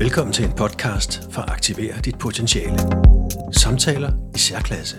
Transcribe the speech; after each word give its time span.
Velkommen 0.00 0.32
til 0.32 0.44
en 0.44 0.52
podcast 0.52 1.32
for 1.32 1.42
at 1.42 1.50
aktivere 1.50 1.94
dit 2.04 2.18
potentiale. 2.18 2.78
Samtaler 3.52 4.12
i 4.34 4.38
særklasse. 4.38 4.96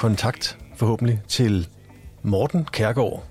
Kontakt 0.00 0.58
forhåbentlig 0.76 1.20
til 1.28 1.68
Morten 2.22 2.64
Kærgaard, 2.72 3.24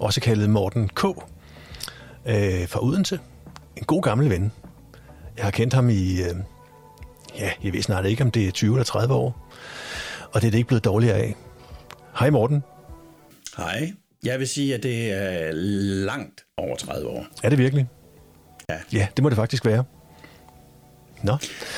også 0.00 0.20
kaldet 0.20 0.50
Morten 0.50 0.88
K. 0.88 1.04
Øh, 1.04 2.68
fra 2.68 2.80
Udense. 2.80 3.20
En 3.76 3.84
god 3.84 4.02
gammel 4.02 4.30
ven. 4.30 4.52
Jeg 5.36 5.44
har 5.44 5.50
kendt 5.50 5.74
ham 5.74 5.88
i, 5.88 6.22
øh, 6.22 6.36
ja, 7.38 7.50
jeg 7.62 7.72
ved 7.72 7.82
snart 7.82 8.06
ikke, 8.06 8.24
om 8.24 8.30
det 8.30 8.48
er 8.48 8.50
20 8.50 8.74
eller 8.74 8.84
30 8.84 9.14
år. 9.14 9.48
Og 10.32 10.40
det 10.40 10.46
er 10.46 10.50
det 10.50 10.58
ikke 10.58 10.68
blevet 10.68 10.84
dårligere 10.84 11.16
af. 11.16 11.34
Hej 12.18 12.30
Morten. 12.30 12.62
Hej. 13.56 13.92
Jeg 14.24 14.38
vil 14.38 14.48
sige, 14.48 14.74
at 14.74 14.82
det 14.82 15.12
er 15.12 15.52
langt 16.04 16.44
over 16.56 16.76
30 16.76 17.08
år. 17.08 17.26
Er 17.42 17.48
det 17.48 17.58
virkelig? 17.58 17.86
Ja. 18.68 18.78
Ja, 18.92 19.08
det 19.16 19.22
må 19.22 19.28
det 19.28 19.36
faktisk 19.36 19.64
være. 19.64 19.84
Nå, 21.24 21.36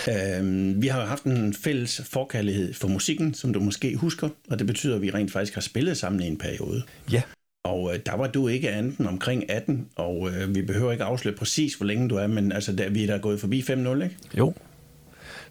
Øhm, 0.09 0.82
vi 0.82 0.86
har 0.88 1.05
haft 1.06 1.24
en 1.24 1.55
fælles 1.55 2.02
forkærlighed 2.05 2.74
for 2.74 2.88
musikken, 2.88 3.34
som 3.34 3.52
du 3.52 3.60
måske 3.60 3.97
husker, 3.97 4.28
og 4.50 4.58
det 4.58 4.66
betyder, 4.66 4.97
at 4.97 5.03
vi 5.03 5.11
rent 5.11 5.33
faktisk 5.33 5.55
har 5.55 5.61
spillet 5.61 5.97
sammen 5.97 6.22
i 6.22 6.27
en 6.27 6.38
periode. 6.38 6.83
ja. 7.12 7.22
Og 7.64 7.94
øh, 7.94 8.00
der 8.06 8.16
var 8.16 8.27
du 8.27 8.48
ikke 8.48 8.70
andet 8.70 8.98
end 8.98 9.06
omkring 9.06 9.50
18, 9.50 9.86
og 9.97 10.28
øh, 10.30 10.55
vi 10.55 10.62
behøver 10.62 10.92
ikke 10.92 11.05
afsløre 11.05 11.34
præcis, 11.36 11.75
hvor 11.75 11.86
længe 11.86 12.08
du 12.08 12.16
er, 12.16 12.27
men 12.27 12.53
altså, 12.53 12.72
der, 12.72 12.88
vi 12.91 13.03
er 13.03 13.06
der 13.06 13.19
gået 13.19 13.41
forbi 13.41 13.61
5-0, 13.61 13.72
ikke? 13.72 14.16
Jo, 14.38 14.55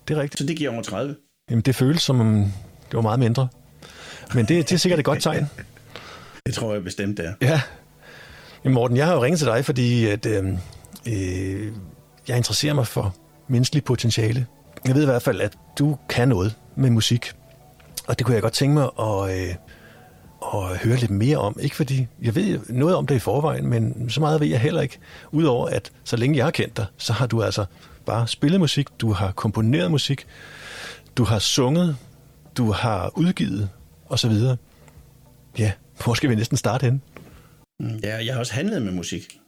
det 0.07 0.17
er 0.17 0.21
rigtigt. 0.21 0.39
Så 0.39 0.45
det 0.45 0.57
giver 0.57 0.71
over 0.71 0.81
30. 0.81 1.15
Jamen, 1.49 1.61
det 1.61 1.75
føles 1.75 2.02
som 2.02 2.19
om 2.19 2.35
det 2.91 2.93
var 2.93 3.02
meget 3.02 3.19
mindre. 3.19 3.47
Men 4.33 4.45
det, 4.45 4.69
det 4.69 4.71
er 4.71 4.77
sikkert 4.77 4.99
et 4.99 5.05
godt 5.05 5.21
tegn. 5.21 5.45
Det 6.45 6.53
tror 6.53 6.73
jeg 6.73 6.83
bestemt, 6.83 7.17
det 7.17 7.25
er. 7.25 7.33
Ja. 7.41 7.61
Jamen 8.63 8.73
Morten, 8.73 8.97
jeg 8.97 9.05
har 9.05 9.13
jo 9.13 9.23
ringet 9.23 9.39
til 9.39 9.47
dig, 9.47 9.65
fordi 9.65 10.05
at, 10.05 10.25
øh, 10.25 10.45
øh, 11.07 11.71
jeg 12.27 12.37
interesserer 12.37 12.73
mig 12.73 12.87
for 12.87 13.15
menneskelig 13.47 13.83
potentiale. 13.83 14.45
Jeg 14.85 14.95
ved 14.95 15.01
i 15.01 15.05
hvert 15.05 15.21
fald, 15.21 15.41
at 15.41 15.57
du 15.79 15.97
kan 16.09 16.27
noget 16.27 16.55
med 16.75 16.89
musik. 16.89 17.31
Og 18.07 18.19
det 18.19 18.25
kunne 18.25 18.33
jeg 18.33 18.41
godt 18.41 18.53
tænke 18.53 18.73
mig 18.73 18.89
at, 18.99 19.39
øh, 19.39 19.55
at 20.53 20.77
høre 20.77 20.95
lidt 20.97 21.11
mere 21.11 21.37
om. 21.37 21.57
Ikke 21.59 21.75
fordi 21.75 22.07
jeg 22.21 22.35
ved 22.35 22.59
noget 22.69 22.95
om 22.95 23.07
det 23.07 23.15
i 23.15 23.19
forvejen, 23.19 23.67
men 23.67 24.09
så 24.09 24.19
meget 24.19 24.41
ved 24.41 24.47
jeg 24.47 24.59
heller 24.59 24.81
ikke. 24.81 24.97
Udover 25.31 25.67
at 25.67 25.91
så 26.03 26.15
længe 26.15 26.37
jeg 26.37 26.45
har 26.45 26.52
kendt 26.52 26.77
dig, 26.77 26.85
så 26.97 27.13
har 27.13 27.27
du 27.27 27.43
altså 27.43 27.65
bare 28.05 28.27
spillet 28.27 28.59
musik, 28.59 28.87
du 28.99 29.11
har 29.11 29.31
komponeret 29.31 29.91
musik, 29.91 30.27
du 31.17 31.23
har 31.23 31.39
sunget, 31.39 31.97
du 32.57 32.71
har 32.71 33.11
udgivet 33.15 33.69
osv. 34.09 34.33
Ja, 35.57 35.71
hvor 36.03 36.13
skal 36.13 36.30
vi 36.30 36.35
næsten 36.35 36.57
starte 36.57 36.83
henne? 36.83 36.99
Ja, 38.03 38.25
jeg 38.25 38.33
har 38.33 38.39
også 38.39 38.53
handlet 38.53 38.81
med 38.81 38.91
musik. 38.91 39.39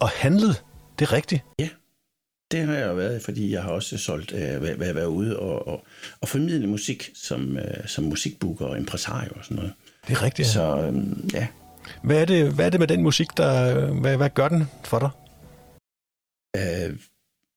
Og 0.00 0.08
handlet, 0.08 0.62
det 0.98 1.04
er 1.08 1.12
rigtigt. 1.12 1.42
Ja, 1.58 1.68
det 2.54 2.66
har 2.66 2.74
jeg 2.74 2.88
jo 2.88 2.94
været, 2.94 3.22
fordi 3.22 3.52
jeg 3.52 3.62
har 3.62 3.70
også 3.70 3.98
solgt, 3.98 4.32
øh, 4.32 4.62
været, 4.62 4.94
været, 4.94 5.06
ude 5.06 5.38
og, 5.38 5.68
og, 5.68 5.84
og 6.20 6.28
formidle 6.28 6.66
musik 6.66 7.10
som, 7.14 7.56
øh, 7.56 7.86
som 7.86 8.04
musikbooker 8.04 8.66
og 8.66 8.78
impresario 8.78 9.30
og 9.36 9.44
sådan 9.44 9.56
noget. 9.56 9.72
Det 10.08 10.16
er 10.16 10.22
rigtigt. 10.22 10.48
Så... 10.48 10.78
Øhm, 10.78 11.30
ja, 11.34 11.46
Hvad, 12.02 12.20
er 12.20 12.24
det, 12.24 12.52
hvad 12.52 12.66
er 12.66 12.70
det 12.70 12.80
med 12.80 12.88
den 12.88 13.02
musik, 13.02 13.26
der, 13.36 13.86
hvad, 14.00 14.16
hvad 14.16 14.30
gør 14.30 14.48
den 14.48 14.64
for 14.84 14.98
dig? 14.98 15.10
øh, 16.56 16.96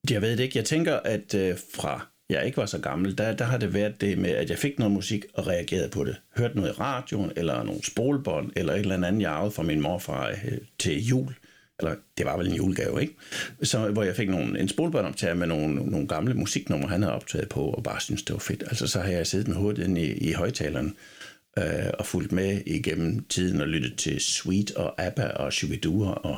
jeg 0.10 0.22
ved 0.22 0.32
det 0.32 0.40
ikke. 0.40 0.58
Jeg 0.58 0.66
tænker, 0.66 0.96
at 0.96 1.34
øh, 1.34 1.58
fra 1.76 2.08
jeg 2.30 2.46
ikke 2.46 2.58
var 2.58 2.66
så 2.66 2.80
gammel, 2.80 3.18
der, 3.18 3.34
der 3.34 3.46
har 3.46 3.58
det 3.58 3.74
været 3.74 4.02
det 4.02 4.18
med, 4.18 4.30
at 4.30 4.50
jeg 4.50 4.58
fik 4.58 4.80
noget 4.80 4.92
musik 4.92 5.26
og 5.34 5.48
reagerede 5.48 5.90
på 5.90 6.04
det. 6.04 6.22
Hørte 6.38 6.56
noget 6.56 6.70
i 6.70 6.74
radioen, 6.74 7.32
eller 7.36 7.64
nogle 7.64 7.84
spolebånd, 7.84 8.52
eller 8.56 8.74
et 8.74 8.80
eller 8.80 9.08
andet, 9.08 9.22
jeg 9.22 9.32
arvede 9.32 9.52
fra 9.52 9.64
min 9.64 9.82
morfar 9.82 10.28
øh, 10.28 10.58
til 10.80 11.08
jul. 11.08 11.36
Eller 11.80 11.96
det 12.18 12.26
var 12.26 12.38
vel 12.38 12.48
en 12.48 12.56
julegave, 12.56 13.02
ikke? 13.02 13.16
Så, 13.64 13.92
hvor 13.92 14.04
jeg 14.04 14.16
fik 14.16 14.30
nogle, 14.30 14.60
en 14.60 14.68
spolebåndoptager 14.68 15.34
med 15.34 15.48
nogle, 15.48 15.76
nogle 15.76 16.08
gamle 16.08 16.34
musiknumre, 16.34 16.90
han 16.90 17.02
havde 17.02 17.16
optaget 17.16 17.50
på, 17.50 17.62
og 17.62 17.84
bare 17.84 18.02
synes 18.02 18.24
det 18.24 18.34
var 18.34 18.40
fedt. 18.40 18.64
Altså, 18.68 18.88
så 18.88 19.00
har 19.00 19.12
jeg 19.12 19.28
siddet 19.28 19.48
med 19.48 19.56
hovedet 19.56 19.84
inde 19.84 20.02
i, 20.02 20.12
i 20.30 20.32
højtaleren 20.32 20.96
øh, 21.58 21.90
og 22.00 22.06
fulgt 22.06 22.32
med 22.32 22.62
igennem 22.66 23.26
tiden 23.26 23.62
og 23.62 23.68
lyttet 23.68 23.98
til 23.98 24.20
Sweet 24.20 24.72
og 24.72 25.02
ABBA 25.02 25.28
og 25.28 25.54
Shubidua 25.54 26.10
og 26.10 26.38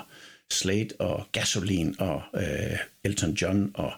Slade 0.52 0.90
og 1.00 1.28
Gasoline 1.32 1.94
og 2.00 2.22
øh, 2.36 2.78
Elton 3.04 3.32
John 3.32 3.72
og 3.74 3.92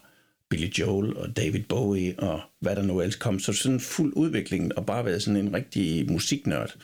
Billy 0.50 0.68
Joel 0.68 1.18
og 1.18 1.38
David 1.38 1.64
Bowie 1.64 2.20
og 2.20 2.42
hvad 2.60 2.76
der 2.76 2.82
nu 2.84 3.00
ellers 3.00 3.16
kom. 3.16 3.40
Så 3.40 3.54
sådan 3.54 3.80
fuld 3.80 4.14
udvikling 4.16 4.78
og 4.78 4.86
bare 4.86 5.06
været 5.06 5.24
sådan 5.24 5.46
en 5.46 5.54
rigtig 5.54 6.12
musiknørd. 6.12 6.76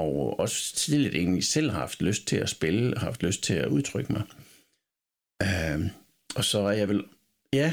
Og 0.00 0.40
også 0.40 0.74
tidligt 0.74 1.14
egentlig 1.14 1.44
selv 1.44 1.70
har 1.70 1.78
haft 1.78 2.02
lyst 2.02 2.26
til 2.26 2.36
at 2.36 2.48
spille 2.48 2.94
og 2.94 3.00
haft 3.00 3.22
lyst 3.22 3.42
til 3.42 3.54
at 3.54 3.68
udtrykke 3.68 4.12
mig. 4.12 4.22
Øh, 5.42 5.90
og 6.36 6.44
så 6.44 6.58
er 6.58 6.72
jeg 6.72 6.88
vel... 6.88 7.04
Ja, 7.52 7.72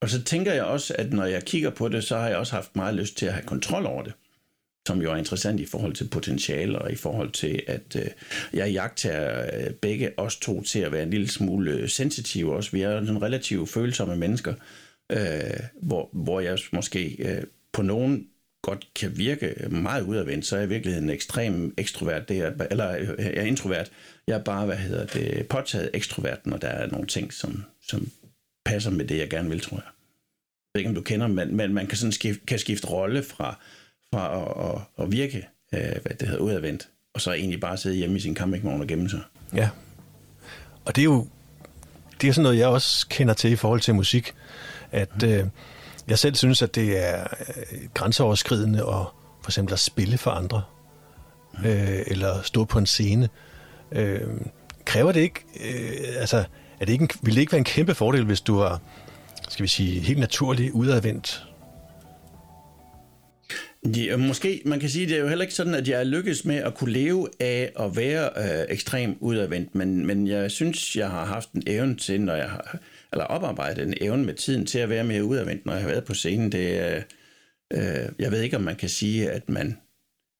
og 0.00 0.10
så 0.10 0.22
tænker 0.22 0.52
jeg 0.52 0.64
også, 0.64 0.94
at 0.98 1.12
når 1.12 1.24
jeg 1.24 1.44
kigger 1.44 1.70
på 1.70 1.88
det, 1.88 2.04
så 2.04 2.16
har 2.16 2.28
jeg 2.28 2.36
også 2.36 2.54
haft 2.54 2.76
meget 2.76 2.94
lyst 2.94 3.16
til 3.16 3.26
at 3.26 3.32
have 3.32 3.46
kontrol 3.46 3.86
over 3.86 4.02
det 4.02 4.12
som 4.86 5.02
jo 5.02 5.12
er 5.12 5.16
interessant 5.16 5.60
i 5.60 5.66
forhold 5.66 5.92
til 5.92 6.08
potentiale 6.08 6.78
og 6.78 6.92
i 6.92 6.96
forhold 6.96 7.32
til, 7.32 7.62
at 7.66 7.96
øh, 7.96 8.06
jeg 8.52 8.72
jagter 8.72 9.46
øh, 9.54 9.70
begge 9.70 10.18
os 10.18 10.36
to 10.36 10.62
til 10.62 10.78
at 10.78 10.92
være 10.92 11.02
en 11.02 11.10
lille 11.10 11.28
smule 11.28 11.72
øh, 11.72 11.88
sensitive 11.88 12.54
også. 12.54 12.70
Vi 12.72 12.82
er 12.82 13.00
sådan 13.00 13.22
relativt 13.22 13.70
følsomme 13.70 14.16
mennesker, 14.16 14.54
øh, 15.12 15.60
hvor, 15.82 16.08
hvor 16.12 16.40
jeg 16.40 16.58
måske 16.72 17.16
øh, 17.18 17.42
på 17.72 17.82
nogen 17.82 18.26
godt 18.66 18.88
kan 18.94 19.18
virke 19.18 19.54
meget 19.70 20.02
udadvendt, 20.02 20.46
så 20.46 20.56
er 20.56 20.60
jeg 20.60 20.66
i 20.66 20.72
virkeligheden 20.72 21.08
en 21.08 21.14
ekstrem 21.14 21.74
ekstrovert, 21.76 22.28
det 22.28 22.38
er, 22.38 22.66
eller 22.70 22.96
øh, 22.98 23.08
jeg 23.18 23.36
er 23.36 23.42
introvert. 23.42 23.90
Jeg 24.26 24.38
er 24.38 24.42
bare, 24.44 24.66
hvad 24.66 24.76
hedder 24.76 25.06
det, 25.06 25.46
påtaget 25.48 25.90
ekstrovert, 25.94 26.46
når 26.46 26.56
der 26.56 26.68
er 26.68 26.86
nogle 26.86 27.06
ting, 27.06 27.32
som, 27.32 27.64
som 27.88 28.08
passer 28.64 28.90
med 28.90 29.04
det, 29.04 29.18
jeg 29.18 29.30
gerne 29.30 29.48
vil, 29.48 29.60
tror 29.60 29.76
jeg. 29.76 29.84
Jeg 29.84 29.92
ved 30.74 30.80
ikke, 30.80 30.88
om 30.88 30.94
du 30.94 31.00
kender, 31.00 31.26
men, 31.26 31.56
men 31.56 31.74
man 31.74 31.86
kan, 31.86 31.98
sådan 31.98 32.12
skifte, 32.12 32.46
kan 32.46 32.58
skifte 32.58 32.88
rolle 32.88 33.22
fra, 33.22 33.58
fra 34.14 34.24
at, 34.40 34.74
at, 34.74 35.04
at 35.04 35.12
virke, 35.12 35.48
øh, 35.74 36.02
hvad 36.02 36.16
det 36.20 36.28
hedder, 36.28 36.42
udadvendt, 36.42 36.88
og 37.14 37.20
så 37.20 37.32
egentlig 37.32 37.60
bare 37.60 37.76
sidde 37.76 37.96
hjemme 37.96 38.16
i 38.16 38.20
sin 38.20 38.36
campingvogn 38.36 38.80
og 38.80 38.86
gemme 38.86 39.08
sig. 39.08 39.20
Ja. 39.54 39.68
Og 40.84 40.96
det 40.96 41.02
er 41.02 41.04
jo 41.04 41.26
det 42.20 42.28
er 42.28 42.32
sådan 42.32 42.42
noget, 42.42 42.58
jeg 42.58 42.68
også 42.68 43.06
kender 43.08 43.34
til 43.34 43.52
i 43.52 43.56
forhold 43.56 43.80
til 43.80 43.94
musik, 43.94 44.34
at 44.92 45.22
øh, 45.24 45.44
jeg 46.08 46.18
selv 46.18 46.34
synes, 46.34 46.62
at 46.62 46.74
det 46.74 47.08
er 47.08 47.20
øh, 47.22 47.78
grænseoverskridende 47.94 48.78
at 48.78 49.06
for 49.46 49.50
eksempel 49.50 49.72
at 49.72 49.80
spille 49.80 50.18
for 50.18 50.30
andre, 50.30 50.62
øh, 51.64 52.02
eller 52.06 52.42
stå 52.42 52.64
på 52.64 52.78
en 52.78 52.86
scene. 52.86 53.28
Øh, 53.92 54.20
kræver 54.84 55.12
det 55.12 55.20
ikke, 55.20 55.44
øh, 55.60 56.20
altså, 56.20 56.44
er 56.80 56.84
det 56.84 56.92
ikke 56.92 57.02
en, 57.02 57.10
vil 57.22 57.34
det 57.34 57.40
ikke 57.40 57.52
være 57.52 57.58
en 57.58 57.64
kæmpe 57.64 57.94
fordel, 57.94 58.24
hvis 58.24 58.40
du 58.40 58.58
var, 58.58 58.80
skal 59.48 59.62
vi 59.62 59.68
sige, 59.68 60.00
helt 60.00 60.18
naturligt 60.18 60.72
udadvendt? 60.72 61.46
Ja, 63.94 64.12
øh, 64.12 64.18
måske, 64.18 64.62
man 64.64 64.80
kan 64.80 64.88
sige, 64.88 65.06
det 65.06 65.16
er 65.16 65.20
jo 65.20 65.28
heller 65.28 65.42
ikke 65.42 65.54
sådan, 65.54 65.74
at 65.74 65.88
jeg 65.88 66.00
er 66.00 66.04
lykkes 66.04 66.44
med 66.44 66.56
at 66.56 66.74
kunne 66.74 66.92
leve 66.92 67.28
af 67.40 67.72
at 67.80 67.96
være 67.96 68.30
øh, 68.36 68.66
ekstrem 68.68 69.16
udadvendt, 69.20 69.74
men, 69.74 70.06
men 70.06 70.26
jeg 70.26 70.50
synes, 70.50 70.96
jeg 70.96 71.10
har 71.10 71.24
haft 71.24 71.52
en 71.52 71.62
evne 71.66 71.96
til, 71.96 72.20
når 72.20 72.34
jeg 72.34 72.50
har, 72.50 72.78
eller 73.12 73.24
oparbejdet 73.24 73.86
en 73.88 73.94
evne 74.00 74.24
med 74.24 74.34
tiden 74.34 74.66
til 74.66 74.78
at 74.78 74.88
være 74.88 75.04
mere 75.04 75.24
udadvendt, 75.24 75.66
når 75.66 75.72
jeg 75.72 75.82
har 75.82 75.88
været 75.88 76.04
på 76.04 76.14
scenen. 76.14 76.52
Det, 76.52 76.92
øh, 76.92 77.02
øh 77.72 78.08
jeg 78.18 78.32
ved 78.32 78.42
ikke, 78.42 78.56
om 78.56 78.62
man 78.62 78.76
kan 78.76 78.88
sige, 78.88 79.30
at 79.30 79.48
man, 79.48 79.78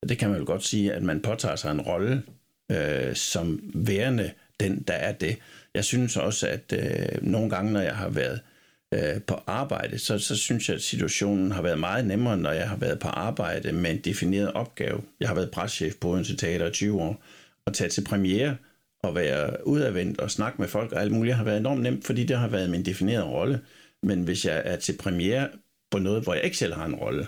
det 0.08 0.18
kan 0.18 0.30
man 0.30 0.38
jo 0.38 0.44
godt 0.46 0.64
sige, 0.64 0.92
at 0.92 1.02
man 1.02 1.20
påtager 1.20 1.56
sig 1.56 1.72
en 1.72 1.80
rolle 1.80 2.22
øh, 2.72 3.14
som 3.14 3.70
værende 3.74 4.30
den, 4.60 4.84
der 4.88 4.94
er 4.94 5.12
det. 5.12 5.36
Jeg 5.74 5.84
synes 5.84 6.16
også, 6.16 6.48
at 6.48 6.72
øh, 6.72 7.22
nogle 7.22 7.50
gange, 7.50 7.72
når 7.72 7.80
jeg 7.80 7.96
har 7.96 8.08
været 8.08 8.34
øh, 8.34 8.55
Øh, 8.94 9.22
på 9.26 9.34
arbejde, 9.46 9.98
så, 9.98 10.18
så 10.18 10.36
synes 10.36 10.68
jeg, 10.68 10.74
at 10.74 10.82
situationen 10.82 11.52
har 11.52 11.62
været 11.62 11.78
meget 11.78 12.06
nemmere, 12.06 12.36
når 12.36 12.50
jeg 12.50 12.68
har 12.68 12.76
været 12.76 12.98
på 12.98 13.08
arbejde 13.08 13.72
med 13.72 13.90
en 13.90 14.00
defineret 14.00 14.52
opgave. 14.52 15.02
Jeg 15.20 15.28
har 15.28 15.34
været 15.34 15.50
preschef 15.50 15.94
på 16.00 16.08
Odense 16.08 16.36
Teater 16.36 16.66
i 16.66 16.72
20 16.72 17.00
år, 17.00 17.22
og 17.66 17.74
tage 17.74 17.90
til 17.90 18.04
premiere 18.04 18.56
og 19.02 19.14
være 19.14 19.66
udadvendt 19.66 20.20
og 20.20 20.30
snakke 20.30 20.60
med 20.62 20.68
folk 20.68 20.92
og 20.92 21.00
alt 21.00 21.12
muligt 21.12 21.36
har 21.36 21.44
været 21.44 21.58
enormt 21.58 21.82
nemt, 21.82 22.06
fordi 22.06 22.24
det 22.24 22.38
har 22.38 22.48
været 22.48 22.70
min 22.70 22.84
definerede 22.84 23.24
rolle. 23.24 23.60
Men 24.02 24.22
hvis 24.22 24.44
jeg 24.44 24.62
er 24.64 24.76
til 24.76 24.96
premiere 24.98 25.48
på 25.90 25.98
noget, 25.98 26.22
hvor 26.22 26.34
jeg 26.34 26.44
ikke 26.44 26.56
selv 26.56 26.74
har 26.74 26.86
en 26.86 26.94
rolle, 26.94 27.26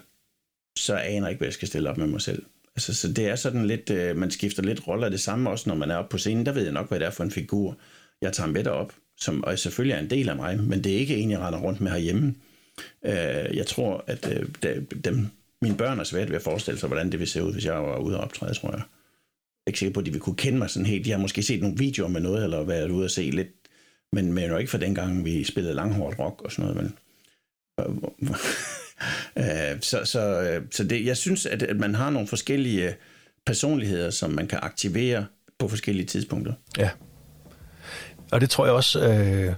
så 0.78 0.94
aner 0.94 1.26
jeg 1.26 1.30
ikke, 1.30 1.38
hvad 1.38 1.46
jeg 1.46 1.52
skal 1.52 1.68
stille 1.68 1.90
op 1.90 1.96
med 1.96 2.06
mig 2.06 2.20
selv. 2.20 2.42
Altså, 2.76 2.94
så 2.94 3.12
det 3.12 3.28
er 3.28 3.36
sådan 3.36 3.66
lidt, 3.66 3.90
øh, 3.90 4.16
man 4.16 4.30
skifter 4.30 4.62
lidt 4.62 4.88
roller. 4.88 5.08
Det 5.08 5.20
samme 5.20 5.50
også, 5.50 5.68
når 5.68 5.76
man 5.76 5.90
er 5.90 5.96
oppe 5.96 6.10
på 6.10 6.18
scenen, 6.18 6.46
der 6.46 6.52
ved 6.52 6.62
jeg 6.62 6.72
nok, 6.72 6.88
hvad 6.88 7.00
det 7.00 7.06
er 7.06 7.10
for 7.10 7.24
en 7.24 7.30
figur, 7.30 7.78
jeg 8.22 8.32
tager 8.32 8.50
med 8.50 8.64
derop, 8.64 8.92
som 9.18 9.44
og 9.44 9.58
selvfølgelig 9.58 9.94
er 9.94 9.98
en 9.98 10.10
del 10.10 10.28
af 10.28 10.36
mig, 10.36 10.60
men 10.62 10.84
det 10.84 10.92
er 10.92 10.98
ikke 10.98 11.16
en, 11.16 11.30
jeg 11.30 11.40
render 11.40 11.58
rundt 11.58 11.80
med 11.80 11.90
herhjemme. 11.90 12.34
Øh, 13.04 13.56
jeg 13.56 13.66
tror, 13.66 14.04
at 14.06 14.32
øh, 14.64 14.82
dem, 15.04 15.26
mine 15.62 15.76
børn 15.76 16.00
er 16.00 16.04
svært 16.04 16.28
ved 16.28 16.36
at 16.36 16.42
forestille 16.42 16.80
sig, 16.80 16.86
hvordan 16.86 17.12
det 17.12 17.18
ville 17.18 17.30
se 17.30 17.44
ud, 17.44 17.52
hvis 17.52 17.64
jeg 17.64 17.74
var 17.74 17.98
ude 17.98 18.16
og 18.16 18.24
optræde, 18.24 18.54
tror 18.54 18.70
jeg. 18.70 18.78
Jeg 18.78 19.66
er 19.66 19.70
ikke 19.70 19.78
sikker 19.78 19.92
på, 19.92 20.00
at 20.00 20.06
de 20.06 20.10
ville 20.10 20.22
kunne 20.22 20.36
kende 20.36 20.58
mig 20.58 20.70
sådan 20.70 20.86
helt. 20.86 21.04
De 21.04 21.10
har 21.10 21.18
måske 21.18 21.42
set 21.42 21.60
nogle 21.60 21.78
videoer 21.78 22.08
med 22.08 22.20
noget, 22.20 22.44
eller 22.44 22.62
været 22.62 22.90
ude 22.90 23.04
og 23.04 23.10
se 23.10 23.30
lidt, 23.30 23.48
men, 24.12 24.32
men 24.32 24.50
jo 24.50 24.56
ikke 24.56 24.70
for 24.70 24.78
dengang, 24.78 25.24
vi 25.24 25.44
spillede 25.44 25.74
langhårdt 25.74 26.18
rock 26.18 26.42
og 26.42 26.52
sådan 26.52 26.74
noget. 26.74 26.76
Men, 26.76 26.94
øh, 29.38 29.80
så 29.90 30.04
så, 30.04 30.40
øh, 30.40 30.62
så 30.70 30.84
det, 30.84 31.06
jeg 31.06 31.16
synes, 31.16 31.46
at, 31.46 31.62
at 31.62 31.76
man 31.76 31.94
har 31.94 32.10
nogle 32.10 32.28
forskellige 32.28 32.94
personligheder, 33.46 34.10
som 34.10 34.30
man 34.30 34.46
kan 34.46 34.58
aktivere 34.62 35.26
på 35.58 35.68
forskellige 35.68 36.06
tidspunkter. 36.06 36.52
Ja. 36.78 36.90
Og 38.32 38.40
det 38.40 38.50
tror 38.50 38.64
jeg 38.64 38.74
også, 38.74 39.00
øh, 39.00 39.54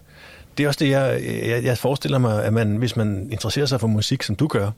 det 0.58 0.64
er 0.64 0.68
også 0.68 0.78
det, 0.78 0.90
jeg, 0.90 1.22
jeg, 1.46 1.64
jeg 1.64 1.78
forestiller 1.78 2.18
mig, 2.18 2.44
at 2.44 2.52
man, 2.52 2.76
hvis 2.76 2.96
man 2.96 3.28
interesserer 3.32 3.66
sig 3.66 3.80
for 3.80 3.86
musik, 3.86 4.22
som 4.22 4.36
du 4.36 4.46
gør, 4.46 4.70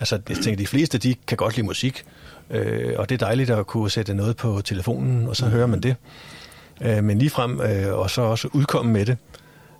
altså 0.00 0.20
jeg 0.28 0.36
tænker, 0.36 0.56
de 0.56 0.66
fleste, 0.66 0.98
de 0.98 1.14
kan 1.26 1.36
godt 1.36 1.56
lide 1.56 1.66
musik, 1.66 2.04
øh, 2.50 2.94
og 2.96 3.08
det 3.08 3.14
er 3.22 3.26
dejligt 3.26 3.50
at 3.50 3.66
kunne 3.66 3.90
sætte 3.90 4.14
noget 4.14 4.36
på 4.36 4.60
telefonen, 4.60 5.28
og 5.28 5.36
så 5.36 5.44
mm. 5.44 5.50
hører 5.50 5.66
man 5.66 5.80
det. 5.80 5.96
Øh, 6.80 7.04
men 7.04 7.18
ligefrem, 7.18 7.60
øh, 7.60 7.98
og 7.98 8.10
så 8.10 8.22
også 8.22 8.48
udkomme 8.52 8.92
med 8.92 9.06
det, 9.06 9.16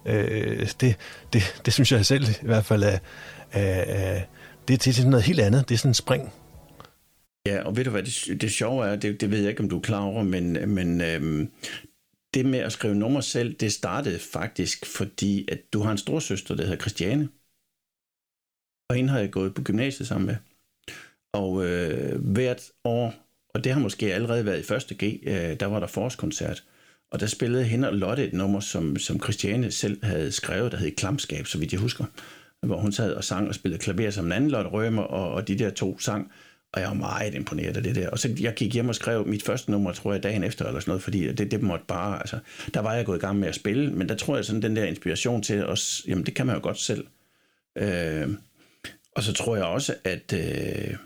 øh, 0.07 0.69
det, 0.81 0.97
det, 1.33 1.61
det 1.65 1.73
synes 1.73 1.93
jeg 1.93 2.07
selv 2.07 2.25
i 2.29 2.47
hvert 2.47 2.65
fald 2.65 2.83
er, 2.83 2.99
er, 3.53 3.85
er 3.87 4.21
det, 4.69 4.85
det 4.85 4.91
er 4.91 4.95
sådan 4.95 5.11
noget 5.11 5.25
helt 5.25 5.41
andet. 5.41 5.69
Det 5.69 5.75
er 5.75 5.79
sådan 5.79 5.91
en 5.91 5.95
spring. 5.95 6.33
Ja, 7.47 7.63
og 7.63 7.77
ved 7.77 7.85
du 7.85 7.91
hvad, 7.91 8.03
det, 8.03 8.41
det 8.41 8.51
sjove 8.53 8.87
er, 8.87 8.97
det, 8.97 9.21
det 9.21 9.31
ved 9.31 9.39
jeg 9.39 9.51
ikke, 9.51 9.63
om 9.63 9.69
du 9.69 9.77
er 9.77 9.81
klar 9.81 10.01
over, 10.01 10.23
men, 10.23 10.75
men 10.75 11.01
øhm, 11.01 11.51
det 12.35 12.47
med 12.47 12.59
at 12.59 12.73
skrive 12.73 12.95
nummer 12.95 13.21
selv, 13.21 13.55
det 13.55 13.73
startede 13.73 14.19
faktisk, 14.19 14.87
fordi 14.87 15.49
at 15.53 15.73
du 15.73 15.81
har 15.81 15.93
en 15.93 15.99
storsøster, 15.99 16.55
der 16.55 16.63
hedder 16.63 16.81
Christiane. 16.81 17.29
Og 18.91 18.97
hende 18.97 19.11
har 19.11 19.19
jeg 19.19 19.31
gået 19.31 19.55
på 19.55 19.63
gymnasiet 19.63 20.09
sammen 20.09 20.27
med. 20.27 20.37
Og 21.33 21.65
øh, 21.67 22.25
hvert 22.33 22.71
år, 22.85 23.15
og 23.55 23.65
det 23.65 23.73
har 23.73 23.81
måske 23.81 24.15
allerede 24.15 24.45
været 24.45 24.61
i 24.61 24.63
første 24.63 24.95
G, 24.95 25.03
øh, 25.23 25.61
der 25.61 25.67
var 25.67 25.81
der 25.81 25.87
forårskoncert. 25.87 26.65
Og 27.11 27.21
der 27.21 27.27
spillede 27.27 27.65
hende 27.65 27.89
og 27.89 27.95
Lotte 27.95 28.27
et 28.27 28.33
nummer, 28.33 28.61
som, 28.61 28.97
som 28.97 29.21
Christiane 29.21 29.71
selv 29.71 30.05
havde 30.05 30.33
skrevet, 30.33 30.73
der 30.73 30.79
hed 30.79 30.91
Klamskab, 30.91 31.47
så 31.47 31.59
vidt 31.59 31.73
jeg 31.73 31.81
husker. 31.81 32.05
Hvor 32.67 32.81
hun 32.81 32.93
sad 32.93 33.15
og 33.15 33.25
sang 33.25 33.49
og 33.49 33.55
spillede 33.55 33.83
klaver 33.83 34.11
som 34.11 34.27
en 34.27 34.33
anden 34.33 34.51
Lotte 34.51 34.71
Rømer, 34.71 35.03
og, 35.03 35.31
og 35.31 35.49
de 35.49 35.59
der 35.59 35.71
to 35.71 35.99
sang. 35.99 36.33
Og 36.73 36.81
jeg 36.81 36.89
var 36.89 36.95
meget 36.95 37.35
imponeret 37.35 37.77
af 37.77 37.83
det 37.83 37.95
der. 37.95 38.11
Og 38.11 38.19
så 38.19 38.35
jeg 38.41 38.55
gik 38.55 38.75
hjem 38.75 38.89
og 38.89 38.95
skrev 38.95 39.27
mit 39.27 39.43
første 39.43 39.71
nummer, 39.71 39.93
tror 39.93 40.13
jeg, 40.13 40.23
dagen 40.23 40.45
efter 40.45 40.65
eller 40.67 40.81
sådan 40.81 40.91
noget, 40.91 41.03
fordi 41.03 41.33
det, 41.33 41.51
det 41.51 41.63
måtte 41.63 41.85
bare, 41.89 42.19
altså, 42.19 42.39
der 42.75 42.81
var 42.81 42.95
jeg 42.95 43.07
gået 43.07 43.17
i 43.17 43.21
gang 43.21 43.39
med 43.39 43.49
at 43.49 43.55
spille, 43.55 43.91
men 43.91 44.09
der 44.09 44.15
tror 44.15 44.37
jeg 44.37 44.45
sådan 44.45 44.63
den 44.63 44.77
der 44.77 44.85
inspiration 44.85 45.43
til 45.43 45.67
os, 45.67 46.03
jamen 46.09 46.27
det 46.27 46.35
kan 46.35 46.47
man 46.47 46.55
jo 46.55 46.63
godt 46.63 46.79
selv. 46.79 47.07
Øh, 47.79 48.29
og 49.17 49.23
så 49.23 49.33
tror 49.33 49.57
jeg 49.57 49.65
også, 49.65 49.95
at 50.05 50.33
øh, 50.33 50.97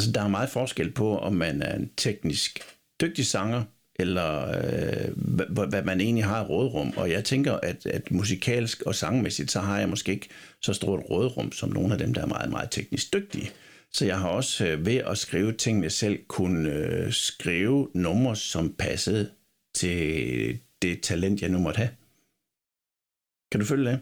altså, 0.00 0.12
der 0.14 0.22
er 0.22 0.28
meget 0.28 0.48
forskel 0.48 0.90
på, 0.90 1.18
om 1.18 1.32
man 1.32 1.62
er 1.62 1.76
en 1.76 1.90
teknisk 1.96 2.60
dygtig 3.00 3.26
sanger, 3.26 3.62
eller 3.98 4.48
øh, 4.48 5.10
hvad, 5.16 5.66
hvad 5.66 5.82
man 5.82 6.00
egentlig 6.00 6.24
har 6.24 6.44
rådrum. 6.44 6.92
Og 6.96 7.10
jeg 7.10 7.24
tænker, 7.24 7.52
at, 7.52 7.86
at 7.86 8.10
musikalsk 8.10 8.82
og 8.82 8.94
sangmæssigt, 8.94 9.50
så 9.50 9.60
har 9.60 9.78
jeg 9.78 9.88
måske 9.88 10.12
ikke 10.12 10.28
så 10.62 10.72
stort 10.72 11.00
rådrum 11.10 11.52
som 11.52 11.68
nogle 11.68 11.92
af 11.92 11.98
dem, 11.98 12.14
der 12.14 12.22
er 12.22 12.26
meget, 12.26 12.50
meget 12.50 12.70
teknisk 12.70 13.12
dygtige. 13.12 13.50
Så 13.92 14.06
jeg 14.06 14.18
har 14.18 14.28
også 14.28 14.66
øh, 14.66 14.86
ved 14.86 14.96
at 14.96 15.18
skrive 15.18 15.52
tingene 15.52 15.90
selv 15.90 16.24
kunne 16.28 16.72
øh, 16.72 17.12
skrive 17.12 17.88
numre, 17.94 18.36
som 18.36 18.74
passede 18.78 19.30
til 19.74 20.60
det 20.82 21.00
talent, 21.00 21.42
jeg 21.42 21.50
nu 21.50 21.58
måtte 21.58 21.78
have. 21.78 21.90
Kan 23.52 23.60
du 23.60 23.66
følge 23.66 23.90
det? 23.90 24.00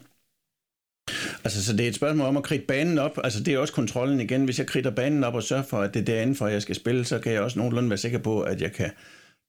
Altså, 1.44 1.64
så 1.64 1.72
det 1.72 1.84
er 1.84 1.88
et 1.88 1.94
spørgsmål 1.94 2.26
om 2.26 2.36
at 2.36 2.42
kridte 2.42 2.66
banen 2.66 2.98
op. 2.98 3.18
Altså, 3.24 3.42
det 3.42 3.54
er 3.54 3.58
også 3.58 3.74
kontrollen 3.74 4.20
igen. 4.20 4.44
Hvis 4.44 4.58
jeg 4.58 4.66
kridter 4.66 4.90
banen 4.90 5.24
op 5.24 5.34
og 5.34 5.42
sørger 5.42 5.62
for, 5.62 5.80
at 5.80 5.94
det 5.94 6.00
er 6.00 6.04
derinde 6.04 6.34
for, 6.34 6.46
at 6.46 6.52
jeg 6.52 6.62
skal 6.62 6.74
spille, 6.74 7.04
så 7.04 7.18
kan 7.18 7.32
jeg 7.32 7.42
også 7.42 7.58
nogenlunde 7.58 7.90
være 7.90 7.98
sikker 7.98 8.18
på, 8.18 8.42
at 8.42 8.60
jeg 8.62 8.72
kan, 8.72 8.90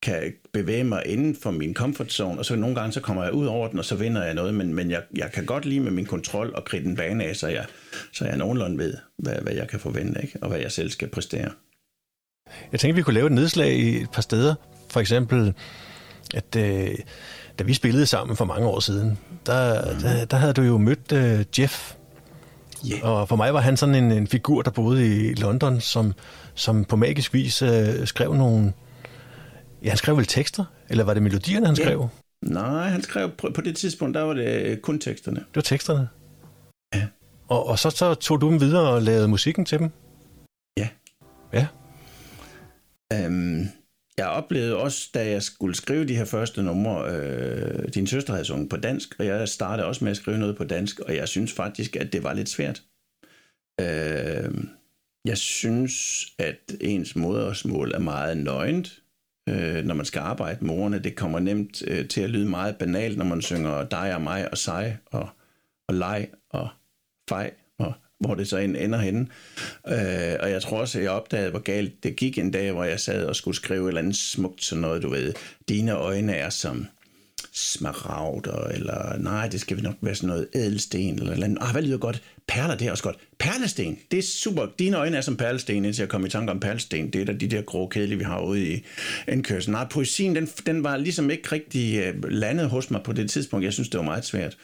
kan 0.02 0.34
bevæge 0.54 0.84
mig 0.84 1.04
inden 1.06 1.36
for 1.36 1.52
min 1.52 1.74
comfort 1.74 2.12
zone, 2.12 2.40
og 2.40 2.46
så 2.46 2.56
nogle 2.56 2.76
gange 2.76 2.92
så 2.92 3.02
kommer 3.02 3.24
jeg 3.24 3.34
ud 3.34 3.46
over 3.46 3.68
den, 3.68 3.80
og 3.80 3.86
så 3.86 3.96
vinder 3.96 4.24
jeg 4.24 4.34
noget, 4.34 4.54
men, 4.54 4.74
men 4.74 4.92
jeg, 4.92 5.02
jeg 5.16 5.32
kan 5.32 5.46
godt 5.46 5.66
lide 5.66 5.80
med 5.80 5.92
min 5.92 6.06
kontrol 6.06 6.54
og 6.56 6.66
kridte 6.66 6.88
en 6.88 6.96
bane 6.96 7.24
af, 7.24 7.36
så 7.36 7.48
jeg, 7.48 7.66
så 8.14 8.26
jeg 8.26 8.38
nogenlunde 8.38 8.78
ved, 8.78 8.94
hvad, 9.18 9.36
hvad 9.42 9.54
jeg 9.54 9.68
kan 9.68 9.80
forvente, 9.80 10.22
ikke? 10.22 10.40
og 10.42 10.50
hvad 10.50 10.60
jeg 10.60 10.72
selv 10.72 10.90
skal 10.90 11.08
præstere. 11.08 11.50
Jeg 12.72 12.80
tænkte, 12.80 12.96
vi 12.96 13.02
kunne 13.02 13.14
lave 13.14 13.28
et 13.28 13.32
nedslag 13.32 13.74
i 13.74 14.02
et 14.02 14.10
par 14.10 14.22
steder. 14.22 14.56
For 14.90 15.00
eksempel, 15.00 15.54
at 16.34 16.56
øh, 16.56 16.96
da 17.60 17.64
vi 17.64 17.74
spillede 17.74 18.06
sammen 18.06 18.38
for 18.38 18.46
mange 18.46 18.68
år 18.68 18.80
siden, 18.80 19.18
der, 19.46 19.92
mm. 19.94 20.00
der, 20.00 20.26
der 20.26 20.38
havde 20.38 20.54
du 20.54 20.62
jo 20.62 20.78
mødt 20.78 21.12
øh, 21.12 21.46
Jeff. 21.60 21.94
Yeah. 22.92 23.04
Og 23.04 23.30
for 23.30 23.36
mig 23.36 23.54
var 23.54 23.60
han 23.60 23.78
sådan 23.78 23.96
en, 23.96 24.12
en 24.12 24.28
figur, 24.28 24.62
der 24.62 24.72
boede 24.72 25.30
i 25.30 25.34
London, 25.34 25.82
som, 25.82 26.14
som 26.56 26.86
på 26.86 26.96
magisk 26.96 27.34
vis 27.34 27.62
øh, 27.62 28.08
skrev 28.08 28.34
nogle... 28.34 28.74
Ja, 29.84 29.90
han 29.90 29.98
skrev 29.98 30.18
vel 30.18 30.26
tekster? 30.26 30.66
Eller 30.90 31.04
var 31.04 31.14
det 31.14 31.24
melodierne, 31.24 31.66
han 31.66 31.76
skrev? 31.76 32.00
Yeah. 32.00 32.54
Nej, 32.54 32.90
han 32.90 33.02
skrev 33.02 33.32
på, 33.32 33.62
det 33.62 33.76
tidspunkt, 33.76 34.16
der 34.16 34.22
var 34.22 34.34
det 34.34 34.82
kun 34.82 35.00
teksterne. 35.00 35.40
Det 35.40 35.56
var 35.56 35.62
teksterne? 35.62 36.10
Ja. 36.96 37.08
Og, 37.48 37.68
og 37.68 37.80
så, 37.80 37.90
så 37.90 38.14
tog 38.14 38.42
du 38.42 38.50
dem 38.50 38.60
videre 38.62 38.90
og 38.90 39.02
lavede 39.02 39.28
musikken 39.28 39.66
til 39.66 39.80
dem? 39.80 39.92
Ja. 40.78 40.90
Ja. 41.54 41.68
Um, 43.28 43.68
jeg 44.18 44.28
oplevede 44.28 44.78
også, 44.78 45.10
da 45.14 45.30
jeg 45.30 45.44
skulle 45.44 45.76
skrive 45.76 46.08
de 46.08 46.16
her 46.16 46.26
første 46.26 46.64
numre, 46.64 47.12
øh, 47.12 47.88
din 47.94 48.08
søster 48.08 48.34
havde 48.34 48.46
sunget 48.46 48.70
på 48.70 48.78
dansk, 48.78 49.16
og 49.20 49.26
jeg 49.26 49.50
startede 49.50 49.88
også 49.88 50.04
med 50.04 50.12
at 50.12 50.18
skrive 50.18 50.38
noget 50.38 50.58
på 50.58 50.64
dansk, 50.64 51.00
og 51.00 51.16
jeg 51.16 51.28
synes 51.28 51.54
faktisk, 51.54 51.96
at 51.96 52.14
det 52.14 52.24
var 52.24 52.34
lidt 52.34 52.50
svært. 52.50 52.84
Øh, 53.82 54.54
jeg 55.26 55.38
synes, 55.38 56.26
at 56.40 56.76
ens 56.82 57.16
modersmål 57.16 57.92
er 57.92 58.00
meget 58.00 58.38
nøgent, 58.38 59.02
øh, 59.48 59.86
når 59.86 59.96
man 59.96 60.06
skal 60.06 60.20
arbejde 60.20 60.66
med 60.66 60.76
ordene. 60.76 61.00
Det 61.00 61.16
kommer 61.16 61.40
nemt 61.40 61.84
øh, 61.88 62.08
til 62.08 62.22
at 62.22 62.30
lyde 62.30 62.50
meget 62.50 62.76
banalt, 62.76 63.18
når 63.18 63.26
man 63.26 63.42
synger 63.42 63.84
dig 63.84 64.16
og 64.16 64.22
mig 64.22 64.52
og 64.52 64.58
sig 64.58 64.98
og, 65.06 65.30
og 65.88 65.96
leg 65.96 66.28
og 66.50 66.70
fej 67.30 67.52
og 67.80 67.94
hvor 68.20 68.36
det 68.36 68.48
så 68.48 68.58
ender 68.58 69.00
henne. 69.00 69.28
Øh, 69.88 70.36
og 70.40 70.52
jeg 70.52 70.62
tror 70.62 70.80
også, 70.80 70.98
at 70.98 71.04
jeg 71.04 71.12
opdagede, 71.12 71.50
hvor 71.50 71.60
galt 71.60 72.04
det 72.04 72.16
gik 72.16 72.38
en 72.38 72.52
dag, 72.52 72.72
hvor 72.72 72.84
jeg 72.84 73.00
sad 73.00 73.26
og 73.26 73.36
skulle 73.36 73.56
skrive 73.56 73.84
et 73.84 73.88
eller 73.88 74.02
andet 74.02 74.16
smukt, 74.16 74.64
sådan 74.64 74.82
noget, 74.82 75.04
du 75.04 75.10
ved, 75.10 75.34
dine 75.70 75.92
øjne 75.92 76.34
er 76.34 76.50
som 76.50 76.88
smaragder, 77.58 78.68
eller 78.68 79.18
nej, 79.18 79.48
det 79.48 79.62
skal 79.62 79.78
vi 79.78 79.82
nok 79.82 79.96
være 80.02 80.16
sådan 80.16 80.28
noget 80.28 80.48
ædelsten, 80.56 81.20
eller, 81.20 81.32
eller 81.32 81.46
andet. 81.46 81.58
Ah, 81.62 81.72
hvad 81.72 81.82
lyder 81.82 81.98
godt? 81.98 82.22
Perler, 82.48 82.76
det 82.76 82.88
er 82.88 82.92
også 82.92 83.04
godt. 83.04 83.18
Perlesten, 83.40 84.00
det 84.12 84.20
er 84.20 84.24
super. 84.24 84.68
Dine 84.80 84.98
øjne 84.98 85.18
er 85.18 85.22
som 85.22 85.38
perlesten, 85.38 85.86
indtil 85.86 86.02
jeg 86.02 86.10
kom 86.10 86.26
i 86.26 86.30
tanke 86.30 86.52
om 86.52 86.60
perlesten. 86.60 87.14
Det 87.14 87.22
er 87.22 87.26
da 87.26 87.34
de 87.34 87.48
der 87.48 87.62
grå 87.62 87.88
kedelige, 87.88 88.18
vi 88.18 88.24
har 88.24 88.42
ude 88.42 88.74
i 88.74 88.86
indkørselen. 89.28 89.72
Nej, 89.72 89.88
poesien, 89.90 90.36
den, 90.36 90.46
den 90.46 90.84
var 90.84 90.98
ligesom 90.98 91.30
ikke 91.30 91.52
rigtig 91.52 92.00
øh, 92.00 92.24
landet 92.32 92.70
hos 92.70 92.92
mig 92.92 93.02
på 93.04 93.14
det 93.14 93.30
tidspunkt. 93.30 93.66
Jeg 93.66 93.74
synes, 93.74 93.90
det 93.90 93.98
var 93.98 94.04
meget 94.04 94.26
svært. 94.26 94.58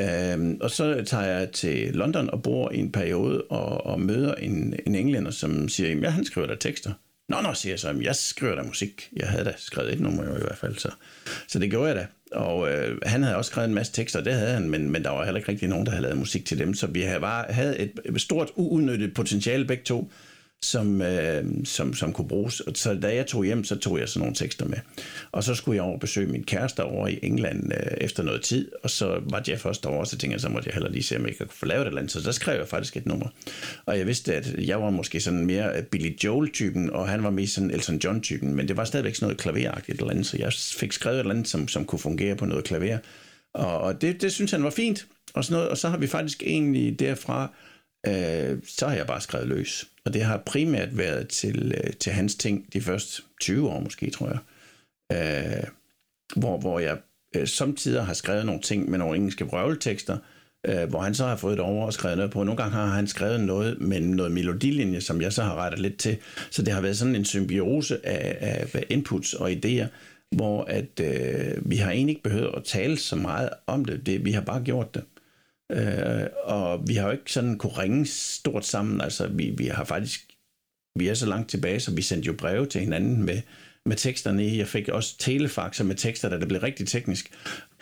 Øhm, 0.00 0.58
og 0.60 0.70
så 0.70 1.04
tager 1.06 1.24
jeg 1.24 1.50
til 1.50 1.94
London 1.94 2.30
og 2.30 2.42
bor 2.42 2.72
i 2.72 2.78
en 2.78 2.92
periode 2.92 3.42
og, 3.42 3.86
og 3.86 4.00
møder 4.00 4.34
en, 4.34 4.74
en 4.86 4.94
englænder, 4.94 5.30
som 5.30 5.68
siger, 5.68 6.00
ja, 6.00 6.10
han 6.10 6.24
skriver 6.24 6.46
der 6.46 6.56
tekster. 6.56 6.92
Nå, 7.28 7.40
nå, 7.40 7.54
siger 7.54 7.72
jeg 7.72 7.80
så, 7.80 7.94
jeg 8.02 8.16
skriver 8.16 8.54
da 8.54 8.62
musik. 8.62 9.08
Jeg 9.16 9.28
havde 9.28 9.44
da 9.44 9.54
skrevet 9.56 9.92
et 9.92 10.00
nummer 10.00 10.22
i 10.22 10.26
hvert 10.26 10.58
fald, 10.58 10.76
så, 10.76 10.90
så 11.48 11.58
det 11.58 11.70
gjorde 11.70 11.86
jeg 11.86 11.96
da. 11.96 12.06
Og 12.32 12.72
øh, 12.72 12.98
han 13.02 13.22
havde 13.22 13.36
også 13.36 13.50
skrevet 13.50 13.68
en 13.68 13.74
masse 13.74 13.92
tekster, 13.92 14.20
det 14.20 14.32
havde 14.32 14.52
han, 14.52 14.70
men, 14.70 14.90
men 14.90 15.04
der 15.04 15.10
var 15.10 15.24
heller 15.24 15.38
ikke 15.38 15.48
rigtig 15.48 15.68
nogen, 15.68 15.86
der 15.86 15.92
havde 15.92 16.02
lavet 16.02 16.18
musik 16.18 16.44
til 16.44 16.58
dem, 16.58 16.74
så 16.74 16.86
vi 16.86 17.02
havde, 17.02 17.20
bare, 17.20 17.44
havde 17.48 17.78
et, 17.78 18.00
et 18.04 18.20
stort 18.20 18.50
uudnyttet 18.56 19.14
potentiale 19.14 19.64
begge 19.64 19.84
to 19.84 20.10
som, 20.62 21.02
øh, 21.02 21.44
som, 21.64 21.94
som 21.94 22.12
kunne 22.12 22.28
bruges. 22.28 22.62
Så 22.74 22.94
da 22.94 23.14
jeg 23.14 23.26
tog 23.26 23.44
hjem, 23.44 23.64
så 23.64 23.76
tog 23.76 23.98
jeg 23.98 24.08
sådan 24.08 24.20
nogle 24.20 24.34
tekster 24.34 24.64
med. 24.64 24.78
Og 25.32 25.44
så 25.44 25.54
skulle 25.54 25.76
jeg 25.76 25.84
over 25.84 25.98
besøge 25.98 26.26
min 26.26 26.44
kæreste 26.44 26.82
over 26.82 27.08
i 27.08 27.18
England 27.22 27.72
øh, 27.72 27.96
efter 28.00 28.22
noget 28.22 28.42
tid, 28.42 28.70
og 28.82 28.90
så 28.90 29.20
var 29.30 29.42
Jeff 29.48 29.66
også 29.66 29.80
derovre, 29.84 30.06
så 30.06 30.18
tænkte 30.18 30.32
jeg, 30.32 30.40
så 30.40 30.48
måtte 30.48 30.68
jeg 30.68 30.74
heller 30.74 30.90
lige 30.90 31.02
se, 31.02 31.16
om 31.16 31.26
jeg 31.26 31.34
kunne 31.38 31.48
få 31.50 31.66
lavet 31.66 31.82
et 31.82 31.86
eller 31.86 32.00
andet. 32.00 32.12
Så 32.12 32.20
der 32.20 32.32
skrev 32.32 32.58
jeg 32.58 32.68
faktisk 32.68 32.96
et 32.96 33.06
nummer. 33.06 33.28
Og 33.86 33.98
jeg 33.98 34.06
vidste, 34.06 34.34
at 34.34 34.54
jeg 34.58 34.82
var 34.82 34.90
måske 34.90 35.20
sådan 35.20 35.46
mere 35.46 35.82
Billy 35.82 36.16
Joel-typen, 36.24 36.90
og 36.90 37.08
han 37.08 37.22
var 37.22 37.30
mere 37.30 37.46
sådan 37.46 37.70
Elton 37.70 38.00
John-typen, 38.04 38.54
men 38.54 38.68
det 38.68 38.76
var 38.76 38.84
stadigvæk 38.84 39.14
sådan 39.14 39.26
noget 39.26 39.38
klaveragtigt 39.38 39.98
eller 39.98 40.10
andet, 40.10 40.26
så 40.26 40.36
jeg 40.38 40.52
fik 40.52 40.92
skrevet 40.92 41.16
et 41.16 41.20
eller 41.20 41.34
andet, 41.34 41.48
som, 41.48 41.68
som 41.68 41.84
kunne 41.84 41.98
fungere 41.98 42.36
på 42.36 42.46
noget 42.46 42.64
klaver. 42.64 42.98
Og, 43.54 43.80
og 43.80 44.00
det, 44.00 44.22
det 44.22 44.32
synes 44.32 44.50
han 44.50 44.64
var 44.64 44.70
fint, 44.70 45.06
og, 45.34 45.44
sådan 45.44 45.54
noget, 45.54 45.68
og 45.68 45.78
så 45.78 45.88
har 45.88 45.96
vi 45.96 46.06
faktisk 46.06 46.42
egentlig 46.42 47.00
derfra 47.00 47.50
øh, 48.06 48.58
så 48.68 48.88
har 48.88 48.96
jeg 48.96 49.06
bare 49.06 49.20
skrevet 49.20 49.48
løs. 49.48 49.88
Og 50.04 50.14
det 50.14 50.22
har 50.22 50.42
primært 50.46 50.98
været 50.98 51.28
til, 51.28 51.74
øh, 51.84 51.92
til 51.92 52.12
hans 52.12 52.34
ting 52.34 52.72
de 52.72 52.80
første 52.80 53.22
20 53.40 53.68
år 53.68 53.80
måske, 53.80 54.10
tror 54.10 54.28
jeg. 54.28 54.38
Øh, 55.12 55.64
hvor, 56.36 56.58
hvor 56.58 56.78
jeg 56.78 56.98
øh, 57.36 57.48
samtidig 57.48 58.04
har 58.04 58.14
skrevet 58.14 58.46
nogle 58.46 58.60
ting 58.60 58.90
med 58.90 58.98
nogle 58.98 59.16
engelske 59.16 59.46
brøvletekster, 59.46 60.18
øh, 60.66 60.88
hvor 60.88 61.00
han 61.00 61.14
så 61.14 61.26
har 61.26 61.36
fået 61.36 61.56
det 61.56 61.64
over 61.64 61.86
og 61.86 61.92
skrevet 61.92 62.16
noget 62.16 62.32
på. 62.32 62.44
Nogle 62.44 62.62
gange 62.62 62.74
har 62.74 62.86
han 62.86 63.06
skrevet 63.06 63.40
noget 63.40 63.80
med 63.80 64.00
noget 64.00 64.32
melodilinje, 64.32 65.00
som 65.00 65.20
jeg 65.20 65.32
så 65.32 65.42
har 65.42 65.54
rettet 65.54 65.80
lidt 65.80 65.98
til. 65.98 66.16
Så 66.50 66.62
det 66.62 66.74
har 66.74 66.80
været 66.80 66.96
sådan 66.96 67.16
en 67.16 67.24
symbiose 67.24 68.06
af, 68.06 68.68
af 68.74 68.84
inputs 68.90 69.34
og 69.34 69.50
idéer, 69.50 69.86
hvor 70.36 70.64
at 70.64 71.00
øh, 71.00 71.70
vi 71.70 71.76
har 71.76 71.90
egentlig 71.90 72.12
ikke 72.12 72.22
behøvet 72.22 72.50
at 72.56 72.64
tale 72.64 72.96
så 72.96 73.16
meget 73.16 73.50
om 73.66 73.84
det. 73.84 74.06
det 74.06 74.24
vi 74.24 74.32
har 74.32 74.40
bare 74.40 74.62
gjort 74.62 74.94
det. 74.94 75.02
Øh, 75.72 76.26
og 76.42 76.88
vi 76.88 76.94
har 76.94 77.06
jo 77.06 77.12
ikke 77.12 77.32
sådan 77.32 77.58
kunne 77.58 77.78
ringe 77.78 78.06
stort 78.06 78.64
sammen. 78.64 79.00
Altså, 79.00 79.26
vi, 79.26 79.54
vi 79.58 79.66
har 79.66 79.84
faktisk, 79.84 80.32
vi 80.98 81.08
er 81.08 81.14
så 81.14 81.26
langt 81.26 81.50
tilbage, 81.50 81.80
så 81.80 81.94
vi 81.94 82.02
sendte 82.02 82.26
jo 82.26 82.32
breve 82.32 82.66
til 82.66 82.80
hinanden 82.80 83.22
med, 83.22 83.40
med 83.86 83.96
teksterne 83.96 84.46
i. 84.46 84.58
Jeg 84.58 84.66
fik 84.66 84.88
også 84.88 85.18
telefaxer 85.18 85.84
med 85.84 85.94
tekster, 85.94 86.28
da 86.28 86.38
det 86.38 86.48
blev 86.48 86.60
rigtig 86.60 86.88
teknisk. 86.88 87.30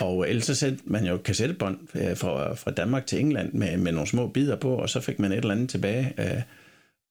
Og 0.01 0.29
ellers 0.29 0.45
så 0.45 0.55
sendte 0.55 0.83
man 0.87 1.05
jo 1.05 1.17
kassettebånd 1.17 1.79
øh, 1.95 2.17
fra, 2.17 2.55
fra 2.55 2.71
Danmark 2.71 3.07
til 3.07 3.21
England 3.21 3.53
med, 3.53 3.77
med 3.77 3.93
nogle 3.93 4.09
små 4.09 4.29
bidder 4.29 4.57
på, 4.57 4.75
og 4.75 4.91
så 4.91 5.01
fik 5.01 5.19
man 5.19 5.33
et 5.33 5.39
eller 5.39 5.51
andet 5.51 5.71
tilbage. 5.71 6.15
Øh, 6.19 6.43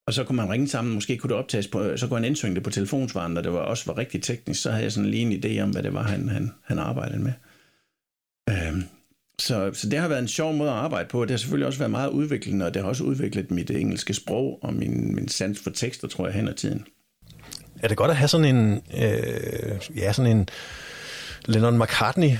og 0.07 0.13
så 0.13 0.23
kunne 0.23 0.35
man 0.35 0.49
ringe 0.49 0.67
sammen, 0.67 0.93
måske 0.93 1.17
kunne 1.17 1.29
det 1.29 1.37
optages 1.37 1.67
på, 1.67 1.97
så 1.97 2.07
kunne 2.07 2.19
han 2.19 2.25
indsynge 2.25 2.55
det 2.55 2.63
på 2.63 2.69
telefonsvaren, 2.69 3.37
og 3.37 3.43
det 3.43 3.53
var 3.53 3.59
også 3.59 3.85
var 3.85 3.97
rigtig 3.97 4.23
teknisk, 4.23 4.61
så 4.61 4.71
havde 4.71 4.83
jeg 4.83 4.91
sådan 4.91 5.09
lige 5.09 5.21
en 5.21 5.43
idé 5.43 5.61
om, 5.63 5.69
hvad 5.69 5.83
det 5.83 5.93
var, 5.93 6.03
han, 6.03 6.29
han, 6.29 6.51
han 6.63 6.79
arbejdede 6.79 7.19
med. 7.19 7.33
Øhm, 8.49 8.83
så, 9.39 9.71
så 9.73 9.89
det 9.89 9.99
har 9.99 10.07
været 10.07 10.21
en 10.21 10.27
sjov 10.27 10.53
måde 10.53 10.69
at 10.69 10.75
arbejde 10.75 11.09
på, 11.09 11.21
det 11.21 11.31
har 11.31 11.37
selvfølgelig 11.37 11.67
også 11.67 11.79
været 11.79 11.91
meget 11.91 12.09
udviklende, 12.09 12.65
og 12.65 12.73
det 12.73 12.81
har 12.81 12.89
også 12.89 13.03
udviklet 13.03 13.51
mit 13.51 13.71
engelske 13.71 14.13
sprog 14.13 14.59
og 14.61 14.73
min, 14.73 15.15
min 15.15 15.27
sans 15.27 15.59
for 15.59 15.69
tekster, 15.69 16.07
tror 16.07 16.25
jeg, 16.25 16.35
hen 16.35 16.47
ad 16.47 16.53
tiden. 16.53 16.85
Er 17.79 17.87
det 17.87 17.97
godt 17.97 18.11
at 18.11 18.17
have 18.17 18.27
sådan 18.27 18.55
en, 18.55 18.81
øh, 18.97 19.79
ja, 19.95 20.13
sådan 20.13 20.37
en 20.37 20.47
Lennon 21.45 21.79
McCartney, 21.79 22.31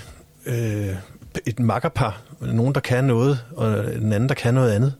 øh, 0.45 0.95
et 1.45 1.59
makkerpar, 1.59 2.23
nogen 2.41 2.75
der 2.75 2.81
kan 2.81 3.03
noget, 3.03 3.39
og 3.51 3.83
den 3.83 4.13
anden 4.13 4.29
der 4.29 4.35
kan 4.35 4.53
noget 4.53 4.71
andet? 4.71 4.93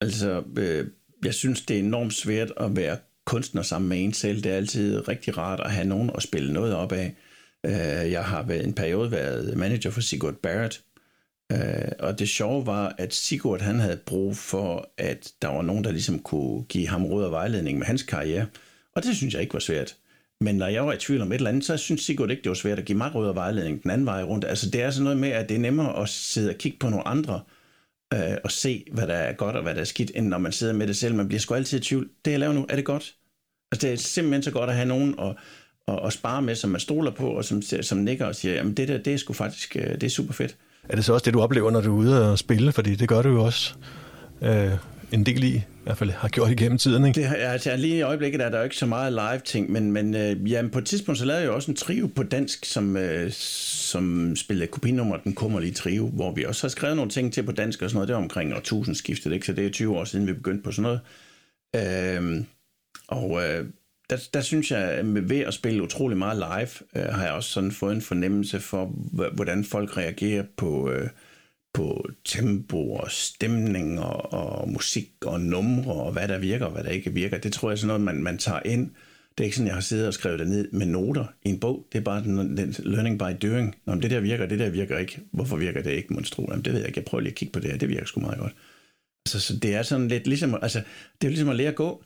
Altså, 0.00 0.42
øh, 0.56 0.86
jeg 1.24 1.34
synes, 1.34 1.60
det 1.60 1.76
er 1.76 1.80
enormt 1.80 2.14
svært 2.14 2.52
at 2.56 2.76
være 2.76 2.96
kunstner 3.26 3.62
sammen 3.62 3.88
med 3.88 4.04
en 4.04 4.12
selv. 4.12 4.42
Det 4.42 4.52
er 4.52 4.56
altid 4.56 5.08
rigtig 5.08 5.38
rart 5.38 5.60
at 5.60 5.70
have 5.70 5.86
nogen 5.86 6.10
at 6.14 6.22
spille 6.22 6.52
noget 6.52 6.74
op 6.74 6.92
af. 6.92 7.14
Øh, 7.66 8.12
jeg 8.12 8.24
har 8.24 8.42
været 8.42 8.64
en 8.64 8.72
periode 8.72 9.10
været 9.10 9.56
manager 9.56 9.90
for 9.90 10.00
Sigurd 10.00 10.34
Barrett, 10.34 10.84
øh, 11.52 11.92
og 11.98 12.18
det 12.18 12.28
sjove 12.28 12.66
var, 12.66 12.94
at 12.98 13.14
Sigurd 13.14 13.60
han 13.60 13.80
havde 13.80 14.00
brug 14.06 14.36
for, 14.36 14.90
at 14.98 15.32
der 15.42 15.48
var 15.48 15.62
nogen, 15.62 15.84
der 15.84 15.90
ligesom 15.90 16.18
kunne 16.18 16.64
give 16.64 16.88
ham 16.88 17.06
råd 17.06 17.24
og 17.24 17.30
vejledning 17.30 17.78
med 17.78 17.86
hans 17.86 18.02
karriere. 18.02 18.46
Og 18.92 19.04
det 19.04 19.16
synes 19.16 19.34
jeg 19.34 19.42
ikke 19.42 19.54
var 19.54 19.60
svært. 19.60 19.96
Men 20.40 20.54
når 20.54 20.66
jeg 20.66 20.86
var 20.86 20.92
i 20.92 20.96
tvivl 20.96 21.20
om 21.20 21.32
et 21.32 21.36
eller 21.36 21.50
andet, 21.50 21.64
så 21.64 21.76
synes 21.76 22.02
Sigurd 22.02 22.30
ikke, 22.30 22.42
det 22.42 22.48
var 22.48 22.54
svært 22.54 22.78
at 22.78 22.84
give 22.84 22.98
mig 22.98 23.14
råd 23.14 23.28
og 23.28 23.34
vejledning 23.34 23.82
den 23.82 23.90
anden 23.90 24.06
vej 24.06 24.22
rundt. 24.22 24.44
Altså 24.44 24.70
det 24.70 24.82
er 24.82 24.90
sådan 24.90 25.04
noget 25.04 25.18
med, 25.18 25.28
at 25.28 25.48
det 25.48 25.54
er 25.54 25.58
nemmere 25.58 26.02
at 26.02 26.08
sidde 26.08 26.50
og 26.50 26.56
kigge 26.56 26.78
på 26.78 26.88
nogle 26.88 27.08
andre, 27.08 27.40
øh, 28.14 28.36
og 28.44 28.50
se, 28.50 28.84
hvad 28.92 29.06
der 29.06 29.14
er 29.14 29.32
godt 29.32 29.56
og 29.56 29.62
hvad 29.62 29.74
der 29.74 29.80
er 29.80 29.84
skidt, 29.84 30.12
end 30.14 30.26
når 30.26 30.38
man 30.38 30.52
sidder 30.52 30.72
med 30.72 30.86
det 30.86 30.96
selv. 30.96 31.14
Man 31.14 31.28
bliver 31.28 31.40
sgu 31.40 31.54
altid 31.54 31.78
i 31.78 31.82
tvivl. 31.82 32.10
Det 32.24 32.30
jeg 32.30 32.40
laver 32.40 32.52
nu, 32.52 32.66
er 32.68 32.76
det 32.76 32.84
godt? 32.84 33.14
Altså 33.72 33.86
det 33.86 33.92
er 33.92 33.96
simpelthen 33.96 34.42
så 34.42 34.50
godt 34.50 34.70
at 34.70 34.76
have 34.76 34.88
nogen 34.88 35.14
at, 35.20 35.36
at, 35.90 36.06
at 36.06 36.12
spare 36.12 36.42
med, 36.42 36.54
som 36.54 36.70
man 36.70 36.80
stoler 36.80 37.10
på, 37.10 37.28
og 37.28 37.44
som, 37.44 37.62
som 37.62 37.98
nikker 37.98 38.26
og 38.26 38.34
siger, 38.34 38.54
jamen 38.54 38.74
det 38.74 38.88
der, 38.88 38.98
det 38.98 39.14
er 39.14 39.16
sgu 39.16 39.32
faktisk, 39.32 39.76
øh, 39.76 39.94
det 39.94 40.02
er 40.02 40.10
super 40.10 40.32
fedt. 40.32 40.56
Er 40.88 40.96
det 40.96 41.04
så 41.04 41.12
også 41.12 41.24
det, 41.24 41.34
du 41.34 41.40
oplever, 41.40 41.70
når 41.70 41.80
du 41.80 41.94
er 41.94 41.98
ude 41.98 42.30
og 42.32 42.38
spille? 42.38 42.72
Fordi 42.72 42.94
det 42.94 43.08
gør 43.08 43.22
du 43.22 43.28
jo 43.28 43.44
også 43.44 43.74
øh, 44.42 44.70
en 45.12 45.26
del 45.26 45.44
i, 45.44 45.56
i 45.56 45.62
hvert 45.82 45.96
fald 45.96 46.10
har 46.10 46.28
gjort 46.28 46.50
igennem 46.50 46.78
tiden, 46.78 47.04
ikke? 47.04 47.20
Det, 47.20 47.28
altså, 47.38 47.76
lige 47.76 47.96
i 47.96 48.02
øjeblikket 48.02 48.40
er 48.40 48.48
der 48.48 48.58
jo 48.58 48.64
ikke 48.64 48.76
så 48.76 48.86
meget 48.86 49.12
live-ting, 49.12 49.72
men, 49.72 49.92
men 49.92 50.14
øh, 50.14 50.50
jamen, 50.52 50.70
på 50.70 50.78
et 50.78 50.86
tidspunkt 50.86 51.18
så 51.18 51.24
lavede 51.24 51.42
jeg 51.42 51.48
jo 51.48 51.54
også 51.54 51.70
en 51.70 51.76
trio 51.76 52.06
på 52.06 52.22
dansk, 52.22 52.64
som, 52.64 52.96
øh, 52.96 53.30
som 53.32 54.36
spillede 54.36 54.66
kopinummer 54.66 55.16
Den 55.16 55.34
Kummerlige 55.34 55.72
Trio, 55.72 56.06
hvor 56.06 56.32
vi 56.32 56.44
også 56.44 56.62
har 56.62 56.68
skrevet 56.68 56.96
nogle 56.96 57.10
ting 57.10 57.32
til 57.32 57.42
på 57.42 57.52
dansk 57.52 57.82
og 57.82 57.90
sådan 57.90 57.96
noget. 57.96 58.08
Det 58.08 58.16
var 58.16 58.22
omkring 58.22 58.54
årtusindskiftet, 58.54 59.32
ikke? 59.32 59.46
så 59.46 59.52
det 59.52 59.66
er 59.66 59.70
20 59.70 59.96
år 59.96 60.04
siden, 60.04 60.26
vi 60.26 60.32
begyndte 60.32 60.62
på 60.62 60.72
sådan 60.72 60.82
noget. 60.82 61.00
Øh, 61.76 62.44
og 63.08 63.42
øh, 63.44 63.66
der, 64.10 64.28
der 64.34 64.40
synes 64.40 64.70
jeg, 64.70 64.78
at 64.78 65.30
ved 65.30 65.40
at 65.40 65.54
spille 65.54 65.82
utrolig 65.82 66.18
meget 66.18 66.36
live, 66.36 67.02
øh, 67.02 67.14
har 67.14 67.24
jeg 67.24 67.32
også 67.32 67.50
sådan 67.50 67.72
fået 67.72 67.94
en 67.94 68.02
fornemmelse 68.02 68.60
for, 68.60 68.86
hvordan 69.34 69.64
folk 69.64 69.96
reagerer 69.96 70.44
på, 70.56 70.90
øh, 70.90 71.08
på 71.74 72.08
tempo 72.24 72.92
og 72.92 73.10
stemning 73.10 74.00
og, 74.00 74.32
og 74.32 74.68
musik 74.68 75.10
og 75.26 75.40
numre 75.40 75.92
og 75.92 76.12
hvad 76.12 76.28
der 76.28 76.38
virker 76.38 76.66
og 76.66 76.72
hvad 76.72 76.84
der 76.84 76.90
ikke 76.90 77.12
virker. 77.12 77.38
Det 77.38 77.52
tror 77.52 77.70
jeg 77.70 77.72
er 77.72 77.76
sådan 77.76 77.86
noget, 77.86 78.02
man, 78.02 78.22
man 78.22 78.38
tager 78.38 78.60
ind. 78.64 78.90
Det 79.38 79.44
er 79.44 79.44
ikke 79.44 79.56
sådan, 79.56 79.66
jeg 79.66 79.74
har 79.74 79.80
siddet 79.80 80.06
og 80.06 80.14
skrevet 80.14 80.38
det 80.38 80.48
ned 80.48 80.68
med 80.72 80.86
noter 80.86 81.24
i 81.42 81.48
en 81.48 81.60
bog. 81.60 81.86
Det 81.92 81.98
er 81.98 82.02
bare 82.02 82.22
den, 82.22 82.56
den 82.56 82.74
learning 82.78 83.18
by 83.18 83.46
doing. 83.48 83.76
Nå, 83.86 83.94
det 83.94 84.10
der 84.10 84.20
virker, 84.20 84.46
det 84.46 84.58
der 84.58 84.70
virker 84.70 84.98
ikke. 84.98 85.20
Hvorfor 85.32 85.56
virker 85.56 85.82
det 85.82 85.90
ikke, 85.90 86.14
monstro? 86.14 86.46
Jamen, 86.50 86.64
det 86.64 86.72
ved 86.72 86.80
jeg 86.80 86.88
ikke. 86.88 86.98
Jeg 86.98 87.04
prøver 87.04 87.22
lige 87.22 87.30
at 87.30 87.36
kigge 87.36 87.52
på 87.52 87.60
det 87.60 87.70
her. 87.70 87.78
Det 87.78 87.88
virker 87.88 88.06
sgu 88.06 88.20
meget 88.20 88.38
godt. 88.38 88.52
Altså, 89.26 89.40
så 89.40 89.56
det 89.56 89.74
er 89.74 89.82
sådan 89.82 90.08
lidt 90.08 90.26
ligesom, 90.26 90.58
altså, 90.62 90.82
det 91.20 91.26
er 91.26 91.30
ligesom 91.30 91.48
at 91.48 91.56
lære 91.56 91.68
at 91.68 91.74
gå 91.74 92.04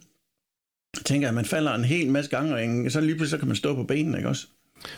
tænker, 1.05 1.29
at 1.29 1.35
man 1.35 1.45
falder 1.45 1.75
en 1.75 1.85
hel 1.85 2.11
masse 2.11 2.31
gange, 2.31 2.87
og 2.87 2.93
så 2.93 3.01
lige 3.01 3.15
pludselig 3.15 3.31
så 3.31 3.39
kan 3.39 3.49
man 3.49 3.57
stå 3.57 3.75
på 3.75 3.83
benene, 3.83 4.17
ikke 4.17 4.29
også? 4.29 4.47